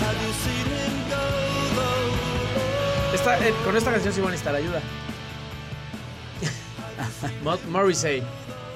[0.04, 1.24] Have you seen him go?
[3.14, 4.82] Esta, eh, con esta canción sí van a necesitar ayuda.
[7.42, 8.22] Mo- Morrissey.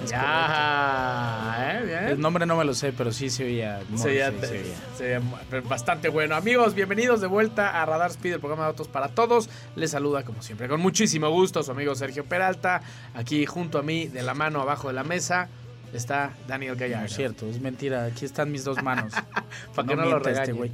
[0.06, 1.84] Ya, ¿eh?
[1.86, 2.04] Bien.
[2.08, 3.80] El nombre no me lo sé, pero sí se oía.
[3.96, 4.32] Se oía.
[5.66, 6.34] bastante bueno.
[6.34, 9.48] Amigos, bienvenidos de vuelta a Radar Speed, el programa de autos para todos.
[9.76, 12.82] Les saluda, como siempre, con muchísimo gusto su amigo Sergio Peralta.
[13.14, 15.48] Aquí junto a mí, de la mano abajo de la mesa,
[15.96, 17.06] está Daniel No Gallardo.
[17.06, 18.04] es cierto, es mentira.
[18.06, 19.12] Aquí están mis dos manos.
[19.74, 20.52] Pa' que no lo este regañe.
[20.52, 20.72] güey.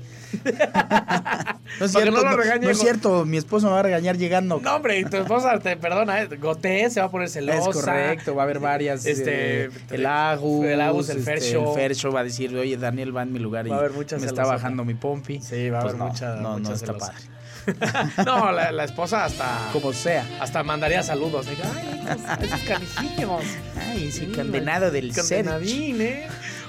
[1.79, 3.25] No es cierto, no lo no, regañe, no es cierto.
[3.25, 4.61] Mi esposo me va a regañar llegando.
[4.61, 6.29] No, hombre, tu esposa te perdona, ¿eh?
[6.37, 7.59] Goté, se va a poner celosa.
[7.71, 9.07] Es correcto, va a haber varias.
[9.07, 10.65] Este, eh, el Agus.
[10.67, 11.69] el Agus, el este, Fercho.
[11.71, 13.93] El Fercho va a decir, oye, Daniel va en mi lugar y Va a haber
[13.93, 15.41] mucha me está bajando mi pompi.
[15.41, 16.35] Sí, va a Pues haber no, mucha.
[16.37, 17.13] No, mucha no está celosa.
[17.13, 17.40] padre.
[18.25, 19.71] no, la, la esposa hasta.
[19.73, 20.27] Como sea.
[20.41, 21.47] Hasta mandaría saludos.
[21.47, 23.43] que, Ay, esos, esos canijillos.
[23.79, 25.13] Ay, sí, Sí, condenado del.
[25.15, 26.27] Condenadín, ¿eh?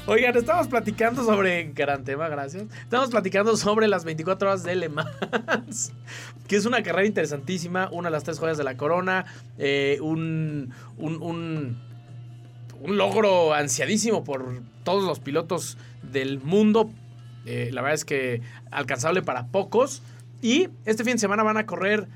[0.08, 1.72] Oigan, estamos platicando sobre.
[1.74, 2.64] Gran tema, gracias.
[2.84, 5.94] Estamos platicando sobre las 24 horas de Le Mans.
[6.48, 7.88] Que es una carrera interesantísima.
[7.92, 9.26] Una de las tres joyas de la corona.
[9.58, 11.82] eh, un, un, un.
[12.82, 16.92] un logro ansiadísimo por todos los pilotos del mundo.
[17.46, 20.02] Eh, la verdad es que alcanzable para pocos.
[20.42, 22.08] Y este fin de semana van a correr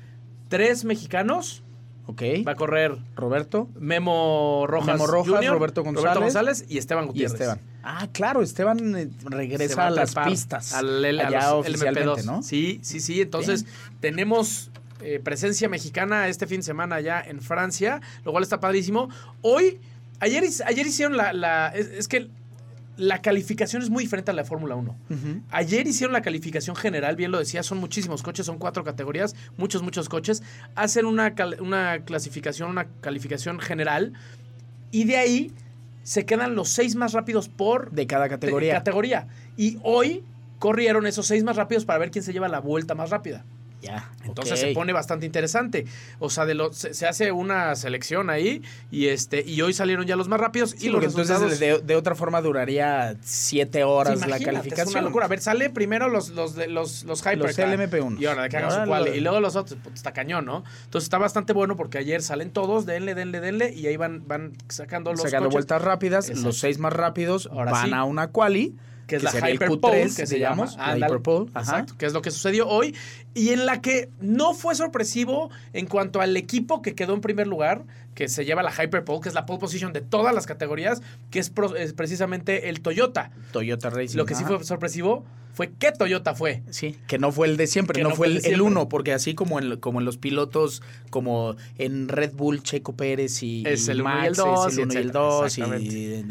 [0.48, 1.62] tres mexicanos.
[2.08, 2.22] Ok.
[2.46, 3.68] Va a correr Roberto.
[3.78, 6.64] Memo Rojas, Memo Rojas, Jr., Roberto González.
[6.68, 7.32] y Esteban Y Gutiérrez.
[7.34, 7.60] Esteban.
[7.82, 10.72] Ah, claro, Esteban eh, regresa a las pistas.
[10.72, 12.24] al L- a allá los oficialmente, LMP2.
[12.24, 12.42] ¿no?
[12.42, 13.20] Sí, sí, sí.
[13.20, 13.64] Entonces,
[14.00, 19.08] tenemos eh, presencia mexicana este fin de semana ya en Francia, lo cual está padrísimo.
[19.42, 19.78] Hoy,
[20.20, 21.32] ayer, ayer hicieron la.
[21.32, 22.28] la- es, es que
[22.96, 24.96] la calificación es muy diferente a la de Fórmula 1.
[25.50, 29.82] Ayer hicieron la calificación general, bien lo decía, son muchísimos coches, son cuatro categorías, muchos,
[29.82, 30.42] muchos coches.
[30.74, 34.12] Hacen una, una clasificación, una calificación general
[34.90, 35.52] y de ahí
[36.04, 38.74] se quedan los seis más rápidos por De cada de- categoría.
[38.74, 39.26] categoría.
[39.56, 40.24] Y hoy
[40.58, 43.44] corrieron esos seis más rápidos para ver quién se lleva la vuelta más rápida.
[43.82, 44.10] Ya.
[44.24, 45.86] Entonces se pone bastante interesante.
[46.18, 50.06] O sea, de lo, se, se hace una selección ahí y este y hoy salieron
[50.06, 51.80] ya los más rápidos Sí, y los porque entonces resultados.
[51.82, 54.88] de, de otra forma duraría siete horas Sí, la calificación.
[54.88, 55.26] Es una locura.
[55.26, 57.38] A ver, sale primero los, los, de- los, los Hypercar.
[57.38, 58.20] Los LMP1.
[58.20, 59.10] Y ahora de que hagan su quali.
[59.10, 60.64] lo- Y luego los otros, pues, está cañón, ¿no?
[60.84, 64.52] Entonces está bastante bueno porque ayer salen todos, denle, denle, denle, y ahí van, van
[64.68, 65.54] sacando los Sacando coches.
[65.54, 66.48] vueltas rápidas, Exacto.
[66.48, 67.94] los seis más rápidos Ahora van sí.
[67.94, 68.74] a una quali.
[69.06, 70.86] Que es la sería el Hyperpole, Q3, que se digamos, llama.
[70.86, 71.12] la Ándale.
[71.12, 71.50] Hyperpole.
[71.56, 72.94] Exacto, que es lo que sucedió hoy.
[73.34, 77.46] Y en la que no fue sorpresivo en cuanto al equipo que quedó en primer
[77.46, 81.02] lugar, que se lleva la Hyperpole, que es la pole position de todas las categorías,
[81.30, 83.30] que es, pro- es precisamente el Toyota.
[83.52, 84.16] Toyota Racing.
[84.16, 84.56] Lo que sí ajá.
[84.56, 85.24] fue sorpresivo
[85.56, 86.62] fue qué Toyota fue.
[86.70, 88.42] Sí, que no fue el de siempre, Que no, no fue fue el el, el
[88.42, 88.62] siempre.
[88.62, 93.42] uno, porque así como en, como en los pilotos, como en Red Bull, Checo Pérez
[93.42, 95.58] y, Es el uno y Max, el dos, es el 1 y el etcétera, 2,
[95.58, 95.62] y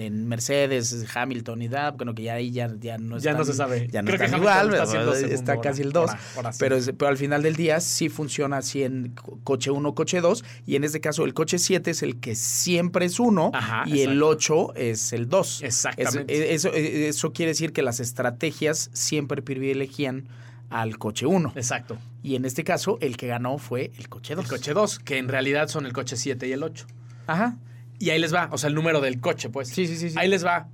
[0.05, 3.45] en, Mercedes, Hamilton y Dab, bueno, que ya ahí ya, ya no Ya están, no
[3.45, 3.88] se sabe.
[3.91, 6.09] Ya no Creo que están Hamilton igual, está haciendo está, ahora, casi el 2.
[6.09, 6.57] ahora- ahora sí.
[6.59, 10.21] pero, es- pero al final del día sí funciona así en co- coche 1, coche
[10.21, 13.83] 2, y en este caso el coche 7 es el que siempre es 1 Ajá,
[13.88, 14.27] y el exacto.
[14.27, 15.63] 8 es el 2.
[15.63, 16.53] Exactamente.
[16.53, 20.28] eso, eso quiere decir que las estrategias siempre privilegian
[20.69, 21.54] al coche 1.
[21.56, 21.97] Exacto.
[22.21, 24.43] Y en este caso, el que ganó fue el coche 2.
[24.43, 26.86] El coche 2, que en realidad son el coche 7 y el 8.
[27.28, 27.58] Ajá.
[27.97, 29.69] Y ahí les va, o sea, el número del coche, pues.
[29.69, 30.15] Sí, sí, sí, sí.
[30.19, 30.67] Ahí les va.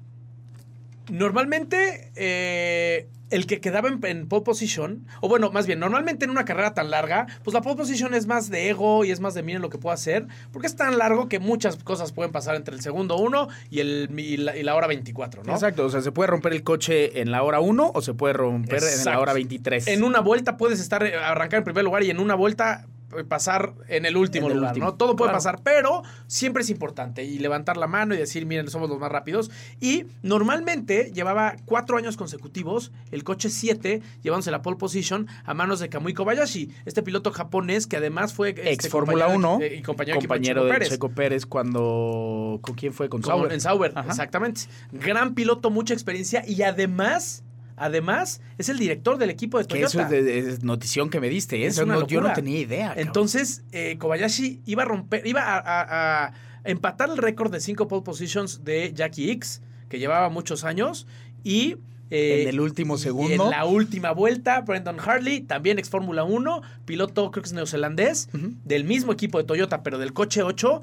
[1.11, 6.31] Normalmente, eh, el que quedaba en, en pole position, o bueno, más bien, normalmente en
[6.31, 9.33] una carrera tan larga, pues la pole position es más de ego y es más
[9.33, 12.55] de miren lo que puedo hacer, porque es tan largo que muchas cosas pueden pasar
[12.55, 15.51] entre el segundo 1 y, el, y, la, y la hora 24, ¿no?
[15.51, 18.33] Exacto, o sea, se puede romper el coche en la hora 1 o se puede
[18.33, 19.87] romper en la hora 23.
[19.87, 22.87] En una vuelta puedes estar eh, arrancar en primer lugar y en una vuelta
[23.27, 24.93] pasar en el último En el lugar, último, ¿no?
[24.95, 25.37] Todo puede claro.
[25.37, 29.11] pasar, pero siempre es importante y levantar la mano y decir, miren, somos los más
[29.11, 29.51] rápidos.
[29.79, 35.79] Y normalmente llevaba cuatro años consecutivos el coche 7 llevándose la pole position a manos
[35.79, 39.67] de Kamui Kobayashi, este piloto japonés que además fue este, Ex Fórmula compañero 1, de-
[39.67, 40.89] eh, y compañero, compañero de Pérez.
[40.89, 42.59] Checo Pérez cuando...
[42.61, 43.09] ¿Con quién fue?
[43.09, 43.51] Con Con- Sauber.
[43.51, 44.09] En Sauber, Ajá.
[44.09, 44.61] exactamente.
[44.91, 47.43] Gran piloto, mucha experiencia y además,
[47.81, 49.87] además, es el director del equipo de Que Toyota.
[49.87, 51.65] eso es, de, es notición que me diste, ¿eh?
[51.67, 52.87] Es Eso una no- yo no tenía idea.
[52.89, 53.07] cabrón.
[53.07, 57.87] Entonces, eh, Kobayashi iba a romper, iba a, a- a empatar el récord de cinco
[57.87, 61.07] pole positions de Jackie X, que llevaba muchos años,
[61.43, 61.77] y...
[62.11, 63.45] eh, En el último segundo.
[63.45, 68.29] En la última vuelta, Brendan Hartley, también ex Fórmula 1, piloto creo que es neozelandés,
[68.65, 70.81] del mismo equipo de Toyota, pero del coche 8,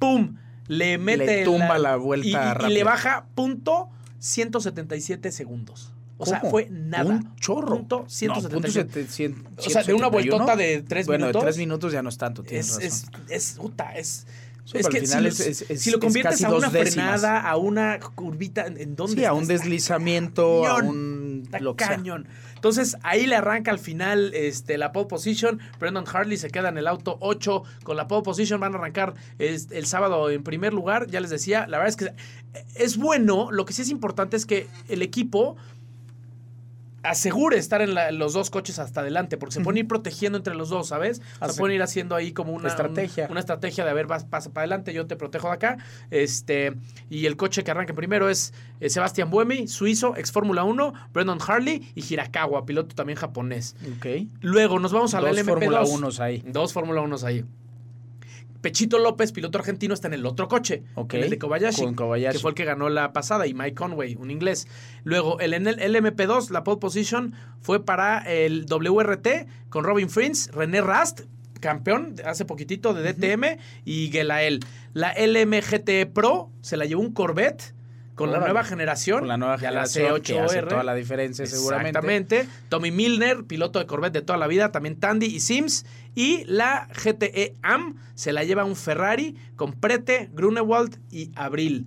[0.00, 0.36] ¡pum!
[0.66, 1.24] Le mete...
[1.26, 5.92] Le tumba la vuelta y- y- le baja punto 177 segundos.
[6.18, 7.04] O sea, fue nada.
[7.14, 7.76] Un chorro.
[7.76, 9.00] Punto No, 177.
[9.00, 10.10] punto seten- O sea, de una 171.
[10.10, 11.42] vueltota de tres bueno, minutos.
[11.42, 13.22] de tres minutos ya no es tanto, tienes es, razón.
[13.28, 14.26] es, es, puta, es,
[14.64, 17.56] Sí, es que al final si, es- si lo es conviertes a una frenada, a
[17.56, 21.48] una curvita, ¿en, dónde Sí, a un deslizamiento, a un...
[21.60, 21.88] Lo sea.
[21.88, 22.26] cañón.
[22.54, 25.60] Entonces ahí le arranca al final este, la pole position.
[25.78, 28.60] Brendan Hartley se queda en el auto 8 con la pole position.
[28.60, 31.06] Van a arrancar es- el sábado en primer lugar.
[31.06, 32.12] Ya les decía, la verdad es que
[32.74, 33.50] es bueno.
[33.52, 35.56] Lo que sí es importante es que el equipo
[37.02, 40.54] asegure estar en la- los dos coches hasta adelante, porque se pueden ir protegiendo entre
[40.54, 41.20] los dos, ¿sabes?
[41.40, 43.26] O Hace- pueden ir haciendo ahí como una Estrategia.
[43.26, 45.78] un- una estrategia de a ver, vas, pasa para adelante, yo te protejo de acá.
[46.10, 46.74] Este,
[47.10, 51.38] y el coche que arranca primero es eh, Sebastián Buemi, suizo, ex Fórmula 1, Brendan
[51.46, 53.74] Harley y Hirakawa, piloto también japonés.
[53.96, 54.28] Ok.
[54.40, 55.46] Luego nos vamos a la Dos LMP2.
[55.46, 56.42] Fórmula 1 ahí.
[56.46, 57.44] Dos Fórmula 1 ahí.
[58.60, 60.82] Pechito López, piloto argentino, está en el otro coche.
[60.94, 62.36] Ok, En el de Kobayashi, con Kobayashi.
[62.36, 63.46] Que fue el que ganó la pasada.
[63.46, 64.66] Y Mike Conway, un inglés.
[65.04, 70.50] Luego, el, en el LMP2, la pole position fue para el WRT con Robin Frins,
[70.52, 71.20] René Rast,
[71.60, 74.60] campeón hace poquitito de DTM, y Gelael.
[74.92, 77.74] La LMGT Pro se la llevó un Corvette
[78.18, 79.20] con la nueva generación.
[79.20, 80.68] Con la nueva ya la generación que hace C8R.
[80.68, 81.90] toda la diferencia seguramente.
[81.90, 82.48] Exactamente.
[82.68, 85.86] Tommy Milner, piloto de Corvette de toda la vida, también Tandy y Sims.
[86.14, 91.86] Y la GTE AM se la lleva un Ferrari con Prete, Grunewald y Abril.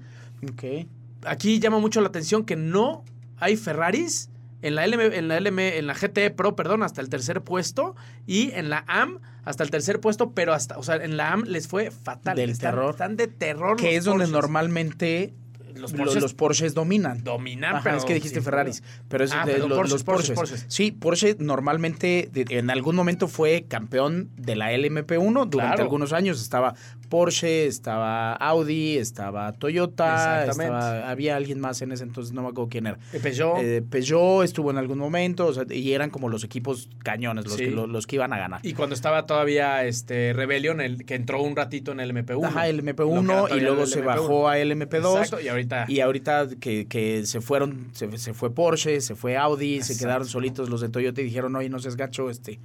[0.49, 0.87] Ok.
[1.25, 3.03] Aquí llama mucho la atención que no
[3.37, 4.29] hay Ferraris
[4.61, 7.95] en la LM, en la LM, en la GTE Pro, perdón, hasta el tercer puesto
[8.25, 11.43] y en la AM hasta el tercer puesto, pero hasta, o sea, en la AM
[11.47, 12.35] les fue fatal.
[12.35, 12.91] Del están, terror.
[12.91, 13.75] Están de terror.
[13.75, 15.33] Que los es donde normalmente
[15.81, 17.23] Los Lo- Porsches los Porsches dominan.
[17.23, 20.03] dominan, Ajá, pero es que dijiste sin Ferraris, pero es Ah, de Porsches, los Porsches,
[20.03, 20.35] Porsches.
[20.35, 20.65] Porsches.
[20.67, 25.83] Sí, Porsche normalmente de- en algún momento fue campeón de la LMP1 durante Claro.
[25.83, 26.41] algunos años.
[26.41, 26.75] Estaba
[27.11, 32.69] Porsche, estaba Audi, estaba Toyota, estaba- había alguien más en ese entonces, no me acuerdo
[32.69, 32.97] quién era.
[33.21, 33.57] Peugeot.
[33.61, 37.55] Eh, Peugeot estuvo en algún momento, o sea, y eran como los equipos cañones, los,
[37.55, 37.65] Sí.
[37.65, 38.61] que, los, los que iban a ganar.
[38.63, 42.47] Y cuando estaba todavía este Rebellion, el que entró un ratito en el MP1.
[42.47, 44.05] Ajá, el Lo que era MP1 y luego el se MP1.
[44.05, 45.17] bajó a LMP2.
[45.17, 45.85] Exacto, y ahorita.
[45.89, 50.25] Y ahorita que, que se fueron, se, se fue Porsche, se fue Audi, se quedaron
[50.27, 52.59] solitos los de Toyota y dijeron, oye, no seas gacho, este,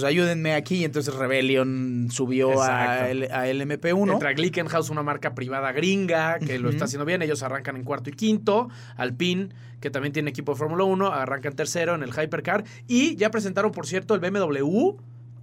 [0.00, 0.76] pues ayúdenme aquí.
[0.76, 3.04] Y entonces Rebellion subió a, Exacto.
[3.06, 4.12] L- a LMP1.
[4.12, 7.22] Entra Glickenhaus, una marca privada gringa que lo está haciendo bien.
[7.22, 8.68] Ellos arrancan en cuarto y quinto.
[8.96, 9.48] Alpine,
[9.80, 12.64] que también tiene equipo de Fórmula 1, arranca en tercero en el Hypercar.
[12.86, 14.96] Y ya presentaron, por cierto, el BMW,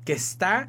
[0.05, 0.67] que está.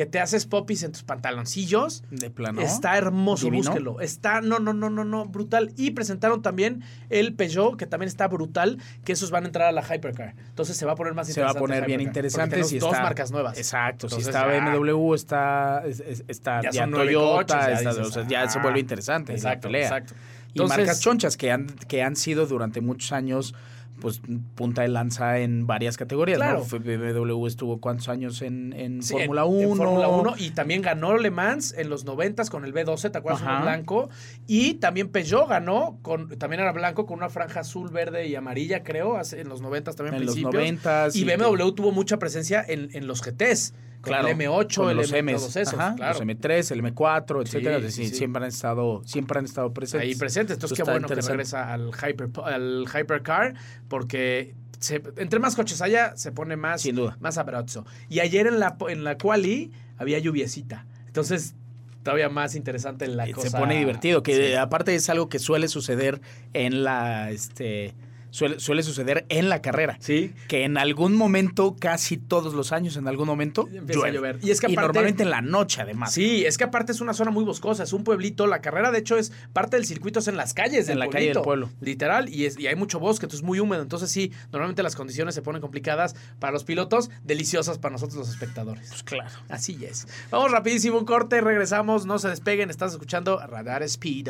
[0.00, 2.04] Que te haces popis en tus pantaloncillos.
[2.10, 2.62] De plano.
[2.62, 3.64] Está hermoso, Divino.
[3.70, 4.00] búsquelo.
[4.00, 5.74] Está, no, no, no, no, no, brutal.
[5.76, 9.72] Y presentaron también el Peugeot, que también está brutal, que esos van a entrar a
[9.72, 10.36] la Hypercar.
[10.48, 11.60] Entonces se va a poner más se va a interesante.
[11.60, 12.64] poner bien interesante.
[12.64, 13.58] si dos está- marcas nuevas.
[13.58, 14.06] Exacto.
[14.06, 17.90] Entonces si está BMW, está, es- es- está Ya ya, son nueve Toyota, ya está-
[17.90, 19.34] dices, o sea, ya se ah, vuelve interesante.
[19.34, 19.82] Exacto, pelea.
[19.82, 20.14] exacto.
[20.54, 23.54] Y marcas chonchas que han, que han sido durante muchos años
[24.00, 24.20] pues
[24.54, 26.38] punta de lanza en varias categorías.
[26.38, 26.64] Claro.
[26.70, 26.78] ¿no?
[26.78, 29.60] BMW estuvo cuántos años en, en Sí, Fórmula en- 1.
[29.70, 33.18] En Fórmula 1 y también ganó Le Mans en los 90 con el B12, ¿te
[33.18, 33.42] acuerdas?
[33.42, 34.08] Uno blanco.
[34.46, 38.82] Y también Peugeot ganó, con, también era blanco con una franja azul, verde y amarilla,
[38.82, 40.54] creo, hace- en los 90 también en los principios.
[40.54, 43.74] 90 Y BMW tuvo mucha presencia en, en los GTs.
[44.00, 46.18] Con Claro, el M8, con el los M, Ms, todos esos, ajá, claro.
[46.18, 48.14] los M3, el M4, etcétera, Sí, sí.
[48.14, 50.08] siempre han estado siempre han estado presentes.
[50.08, 50.54] Ahí presentes.
[50.56, 53.54] Entonces, qué bueno que regresa al, hyper, al Hypercar,
[53.88, 57.18] porque se- entre más coches haya, se pone más, Sin duda.
[57.20, 57.84] más sabroso.
[58.08, 60.86] Y ayer en la, en la quali había lluviecita.
[61.06, 61.54] Entonces,
[62.02, 63.50] todavía más interesante la Eh, cosa.
[63.50, 64.54] se pone divertido, que Sí.
[64.54, 66.22] aparte es algo que suele suceder
[66.54, 67.94] en la este
[68.30, 69.96] suele, suele suceder en la carrera.
[70.00, 70.32] Sí.
[70.48, 74.16] Que en algún momento, casi todos los años, en algún momento, Empieza a llueve.
[74.16, 74.38] llover.
[74.42, 76.12] Y es que aparte- normalmente en la noche, además.
[76.12, 78.46] Sí, es que aparte es una zona muy boscosa, es un pueblito.
[78.46, 81.08] La carrera, de hecho, es parte del circuito, es en las calles del En la
[81.08, 81.70] calle del pueblo.
[81.80, 83.82] Literal, y, es, y hay mucho bosque, entonces es muy húmedo.
[83.82, 88.28] Entonces, sí, normalmente las condiciones se ponen complicadas para los pilotos, deliciosas para nosotros los
[88.30, 88.88] espectadores.
[88.88, 89.30] Pues claro.
[89.48, 90.06] Así es.
[90.30, 94.28] Vamos rapidísimo, un corte, regresamos, no se despeguen, estás escuchando Radar Speed.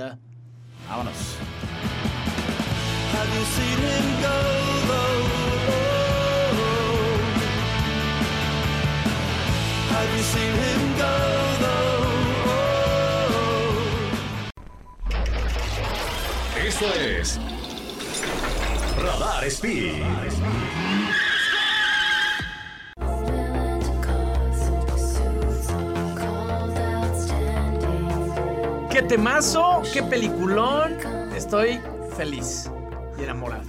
[0.88, 1.14] Vámonos.
[16.64, 17.38] Esto es
[19.02, 20.02] Radar Speed.
[28.90, 29.82] ¡Qué temazo!
[29.92, 30.96] ¡Qué peliculón!
[31.34, 31.80] Estoy
[32.16, 32.70] feliz
[33.20, 33.64] y enamorado.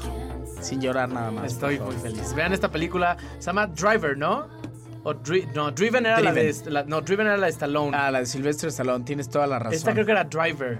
[0.61, 1.45] Sin llorar nada más.
[1.53, 2.33] Estoy muy feliz.
[2.33, 4.47] Vean esta película, se llama Driver, ¿no?
[5.03, 7.97] O Dri- no, Driven era la de la- no, Driven era la de Stallone.
[7.97, 9.73] Ah, la de Silvestre Stallone, tienes toda la razón.
[9.73, 10.79] Esta creo que era Driver.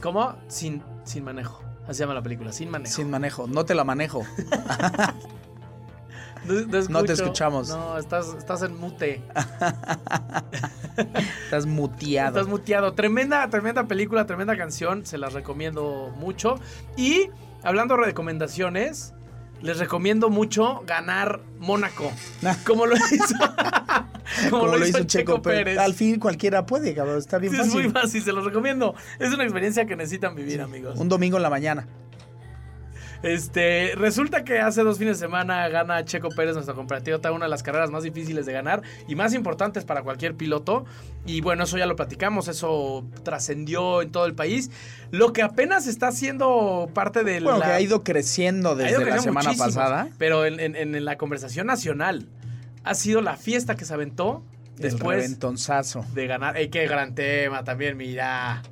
[0.00, 0.34] ¿Cómo?
[0.46, 1.60] Sin, sin manejo.
[1.84, 2.94] Así se llama la película, sin manejo.
[2.94, 4.22] Sin manejo, no te la manejo.
[6.46, 7.68] No, No te escuchamos.
[7.68, 9.22] No, estás, estás en mute.
[11.44, 12.36] Estás muteado.
[12.38, 12.92] Estás muteado.
[12.94, 15.06] Tremenda, tremenda película, tremenda canción.
[15.06, 16.58] Se las recomiendo mucho.
[16.96, 17.30] Y
[17.62, 19.14] hablando de recomendaciones,
[19.62, 22.10] les recomiendo mucho ganar Mónaco.
[22.66, 23.34] Como lo hizo.
[24.50, 25.78] como, lo, hizo Checo, Pérez.
[25.78, 27.18] Al fin cualquiera puede, cabrón.
[27.18, 27.82] Está bien Sí, es fácil.
[27.82, 28.94] muy fácil, se los recomiendo.
[29.18, 30.98] Es una experiencia que necesitan vivir, amigos.
[30.98, 31.88] Un domingo en la mañana.
[33.22, 37.50] Este, resulta que hace dos fines de semana gana Checo Pérez, nuestro compatriota, una de
[37.50, 40.84] las carreras más difíciles de ganar y más importantes para cualquier piloto.
[41.26, 44.70] Y bueno, eso ya lo platicamos, eso trascendió en todo el país.
[45.10, 47.42] Lo que apenas está siendo parte del.
[47.44, 50.08] Bueno, que ha ido creciendo desde la semana pasada.
[50.18, 52.28] Pero en, en- en la conversación nacional
[52.84, 54.44] ha sido la fiesta que se aventó
[54.76, 55.24] después
[56.14, 56.56] de ganar.
[56.56, 57.96] ¡Ey, qué gran tema también!
[57.96, 58.62] Mira,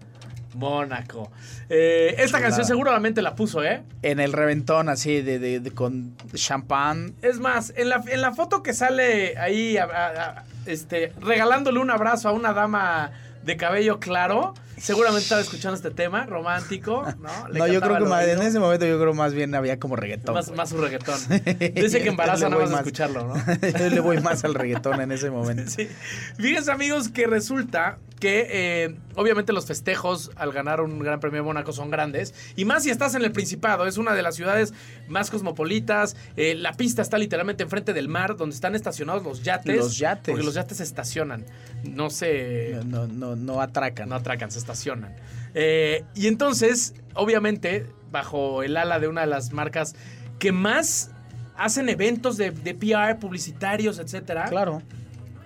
[0.56, 1.30] Mónaco.
[1.68, 2.42] Eh, esta Chulada.
[2.44, 3.82] canción seguramente la puso, ¿eh?
[4.02, 7.14] En el reventón, así, de, de- de- con champán.
[7.22, 11.78] Es más, en la, en la foto que sale ahí, a- a- a- este, regalándole
[11.78, 13.12] un abrazo a una dama
[13.44, 17.48] de cabello claro, seguramente estaba escuchando este tema romántico, ¿no?
[17.52, 19.96] Le no, yo creo que más- en ese momento yo creo más bien había como
[19.96, 20.34] reggaetón.
[20.34, 21.18] más, su reggaetón.
[21.74, 22.80] Dice que embaraza nada más más.
[22.80, 23.34] escucharlo, ¿no?
[23.78, 25.70] yo le voy más al reggaetón en ese momento.
[25.70, 25.88] Sí.
[26.36, 31.44] Fíjense, amigos, que resulta que eh, obviamente los festejos al ganar un Gran Premio de
[31.46, 32.34] Mónaco son grandes.
[32.56, 34.72] Y más si estás en el Principado, es una de las ciudades
[35.08, 36.16] más cosmopolitas.
[36.36, 39.76] eh, la pista está literalmente enfrente del mar, donde están estacionados los yates.
[39.76, 40.32] Los yates.
[40.32, 41.44] Porque los yates se estacionan.
[41.84, 42.80] No se.
[42.86, 44.08] No, no, no, no atracan.
[44.08, 45.14] No atracan, se estacionan.
[45.54, 49.94] Eh, y entonces, obviamente, bajo el ala de una de las marcas
[50.38, 51.10] que más
[51.56, 54.82] hacen eventos de, de PR, publicitarios, etcétera, Claro.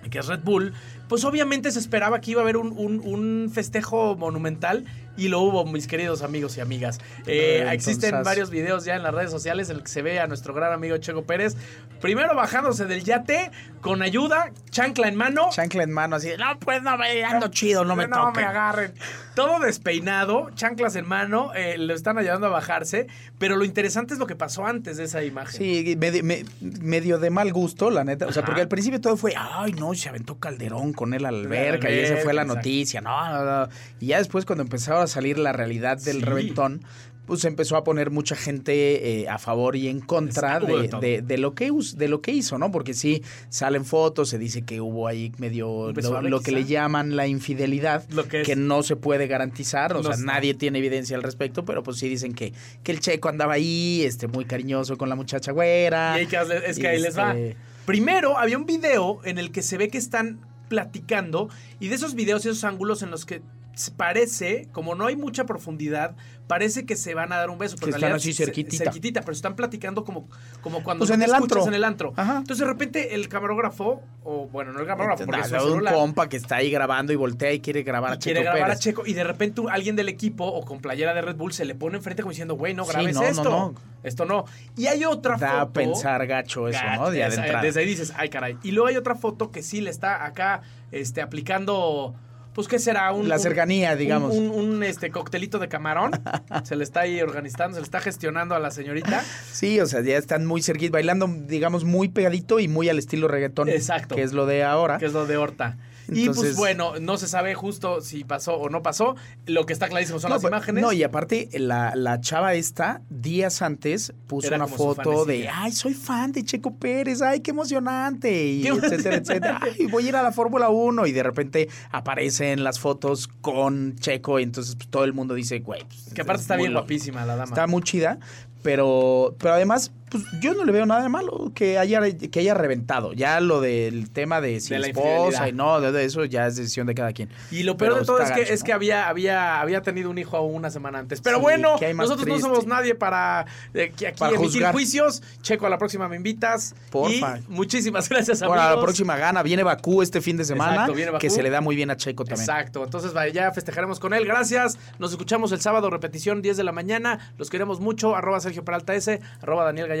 [0.09, 0.73] que es Red Bull,
[1.07, 4.85] pues obviamente se esperaba que iba a haber un, un- un festejo monumental
[5.25, 6.99] y lo hubo, mis queridos amigos y amigas.
[7.27, 10.19] Eh, Entonces- existen varios videos ya en las redes sociales en el que se ve
[10.19, 11.55] a nuestro gran amigo Checo Pérez,
[11.99, 13.51] primero bajándose del yate
[13.81, 15.49] con ayuda, chancla en mano.
[15.51, 16.29] Chancla en mano, así.
[16.37, 18.43] No, pues no, me ando chido, no me no toquen.
[18.43, 18.93] me agarren.
[19.35, 23.07] Todo despeinado, chanclas en mano, eh, lo están ayudando a bajarse.
[23.39, 25.57] Pero lo interesante es lo que pasó antes de esa imagen.
[25.57, 28.27] Sí, medio, me- medio de mal gusto, la neta.
[28.27, 28.47] O sea, Ajá.
[28.47, 31.89] porque al principio todo fue, ay, no, se aventó Calderón con él a la alberca
[31.89, 32.55] y esa alberca, fue la exacto.
[32.57, 33.01] noticia.
[33.01, 33.69] No, no, no.
[33.99, 36.21] Y ya después, cuando empezaba a salir la realidad del Sí.
[36.25, 36.81] reventón,
[37.27, 41.71] pues empezó a poner mucha gente eh, a favor y en contra de lo que,
[41.95, 42.71] de lo que hizo, ¿no?
[42.71, 47.27] Porque sí, salen fotos, se dice que hubo ahí medio lo, que le llaman la
[47.27, 48.57] infidelidad, Lo que es.
[48.57, 52.33] no se puede garantizar, o sea, nadie tiene evidencia al respecto, pero pues sí dicen
[52.33, 52.53] que,
[52.83, 56.15] que el checo andaba ahí, este, muy cariñoso con la muchacha güera.
[56.17, 57.31] Y hay que hazle- es que ahí les va.
[57.37, 57.55] Este,
[57.85, 60.39] Primero, había un video en el que se ve que están
[60.69, 61.49] platicando
[61.79, 63.41] y de esos videos y esos ángulos en los que
[63.89, 66.15] parece, como no hay mucha profundidad,
[66.47, 67.77] parece que se van a dar un beso.
[67.79, 68.83] Pero Que están así se- cerquitita.
[68.83, 70.27] cerquitita, pero están platicando como,
[70.61, 71.65] como cuando Pues en el antro.
[71.65, 72.13] en el antro.
[72.17, 72.37] Ajá.
[72.39, 76.35] Entonces de repente el camarógrafo, o bueno, no el camarógrafo, porque es un compa que
[76.37, 78.77] está ahí grabando y voltea y quiere grabar y a Checo quiere grabar Pérez.
[78.77, 81.63] a Checo y de repente alguien del equipo o con playera de Red Bull se
[81.63, 83.43] le pone enfrente como diciendo, güey, no grabes no, esto.
[83.49, 83.73] no.
[84.03, 84.45] Esto no.
[84.75, 85.61] Y hay otra Da foto.
[85.61, 87.11] a pensar gacho eso, Gacho, ¿no?
[87.11, 87.19] De
[87.61, 88.57] desde ahí dices, ay, caray.
[88.63, 90.61] Y luego hay otra foto que sí le está acá
[90.91, 92.13] este, aplicando,
[92.53, 93.11] pues, ¿qué será?
[93.13, 94.35] Un, La cercanía, un- digamos.
[94.35, 96.11] Un, un, este, coctelito de camarón.
[96.63, 99.23] se le está ahí organizando, se le está gestionando a la señorita.
[99.51, 103.27] Sí, o sea, ya están muy cerquitos, bailando, digamos, muy pegadito y muy al estilo
[103.27, 103.69] reggaetón.
[103.69, 104.15] Exacto.
[104.15, 104.97] Que es lo de ahora.
[104.97, 105.77] que es lo de Horta.
[106.11, 109.15] Y pues bueno, no se sabe justo si pasó o no pasó.
[109.45, 110.81] Lo que está clarísimo son no, las pero- imágenes.
[110.83, 115.71] no, y aparte, la, la chava esta, días antes, puso Era una foto de, ay,
[115.71, 119.59] soy fan de Checo Pérez, ay, qué emocionante, y Qué etcétera, etcétera.
[119.61, 123.95] Ay, voy a ir a la Fórmula 1, y de repente aparecen las fotos con
[123.97, 125.83] Checo, y entonces pues, todo el mundo dice, güey.
[125.85, 127.45] pues, que aparte es está bien guapísima la dama.
[127.45, 128.19] Está muy chida,
[128.63, 132.53] pero, pero además, pues yo no le veo nada de malo que haya, que haya
[132.53, 133.13] reventado.
[133.13, 136.57] Ya lo del tema de si De esposa y no, de, de eso ya es
[136.57, 137.29] decisión de cada quien.
[137.49, 138.65] Y lo peor Pero de todo es que, es ¿no?
[138.65, 141.21] que había, había, había tenido un hijo una semana antes.
[141.21, 142.41] Pero Sí, bueno, ¿qué hay más nosotros triste?
[142.47, 144.73] no somos nadie para eh, aquí Para emitir juzgar.
[144.73, 145.23] juicios.
[145.41, 146.75] Checo, a la próxima me invitas.
[146.89, 147.39] Porfa.
[147.39, 148.57] Y muchísimas gracias, amigos.
[148.59, 151.21] Ahora, la próxima gana, viene Bakú este fin de semana, Exacto, viene Bakú.
[151.21, 152.41] que se le da muy bien a Checo también.
[152.41, 154.25] Exacto, entonces vaya, ya festejaremos con él.
[154.25, 154.77] Gracias.
[154.99, 157.31] Nos escuchamos el sábado, repetición 10 de la mañana.
[157.37, 158.15] Los queremos mucho.
[158.15, 160.00] Arroba Sergio Peralta S, arroba Daniel Gallardo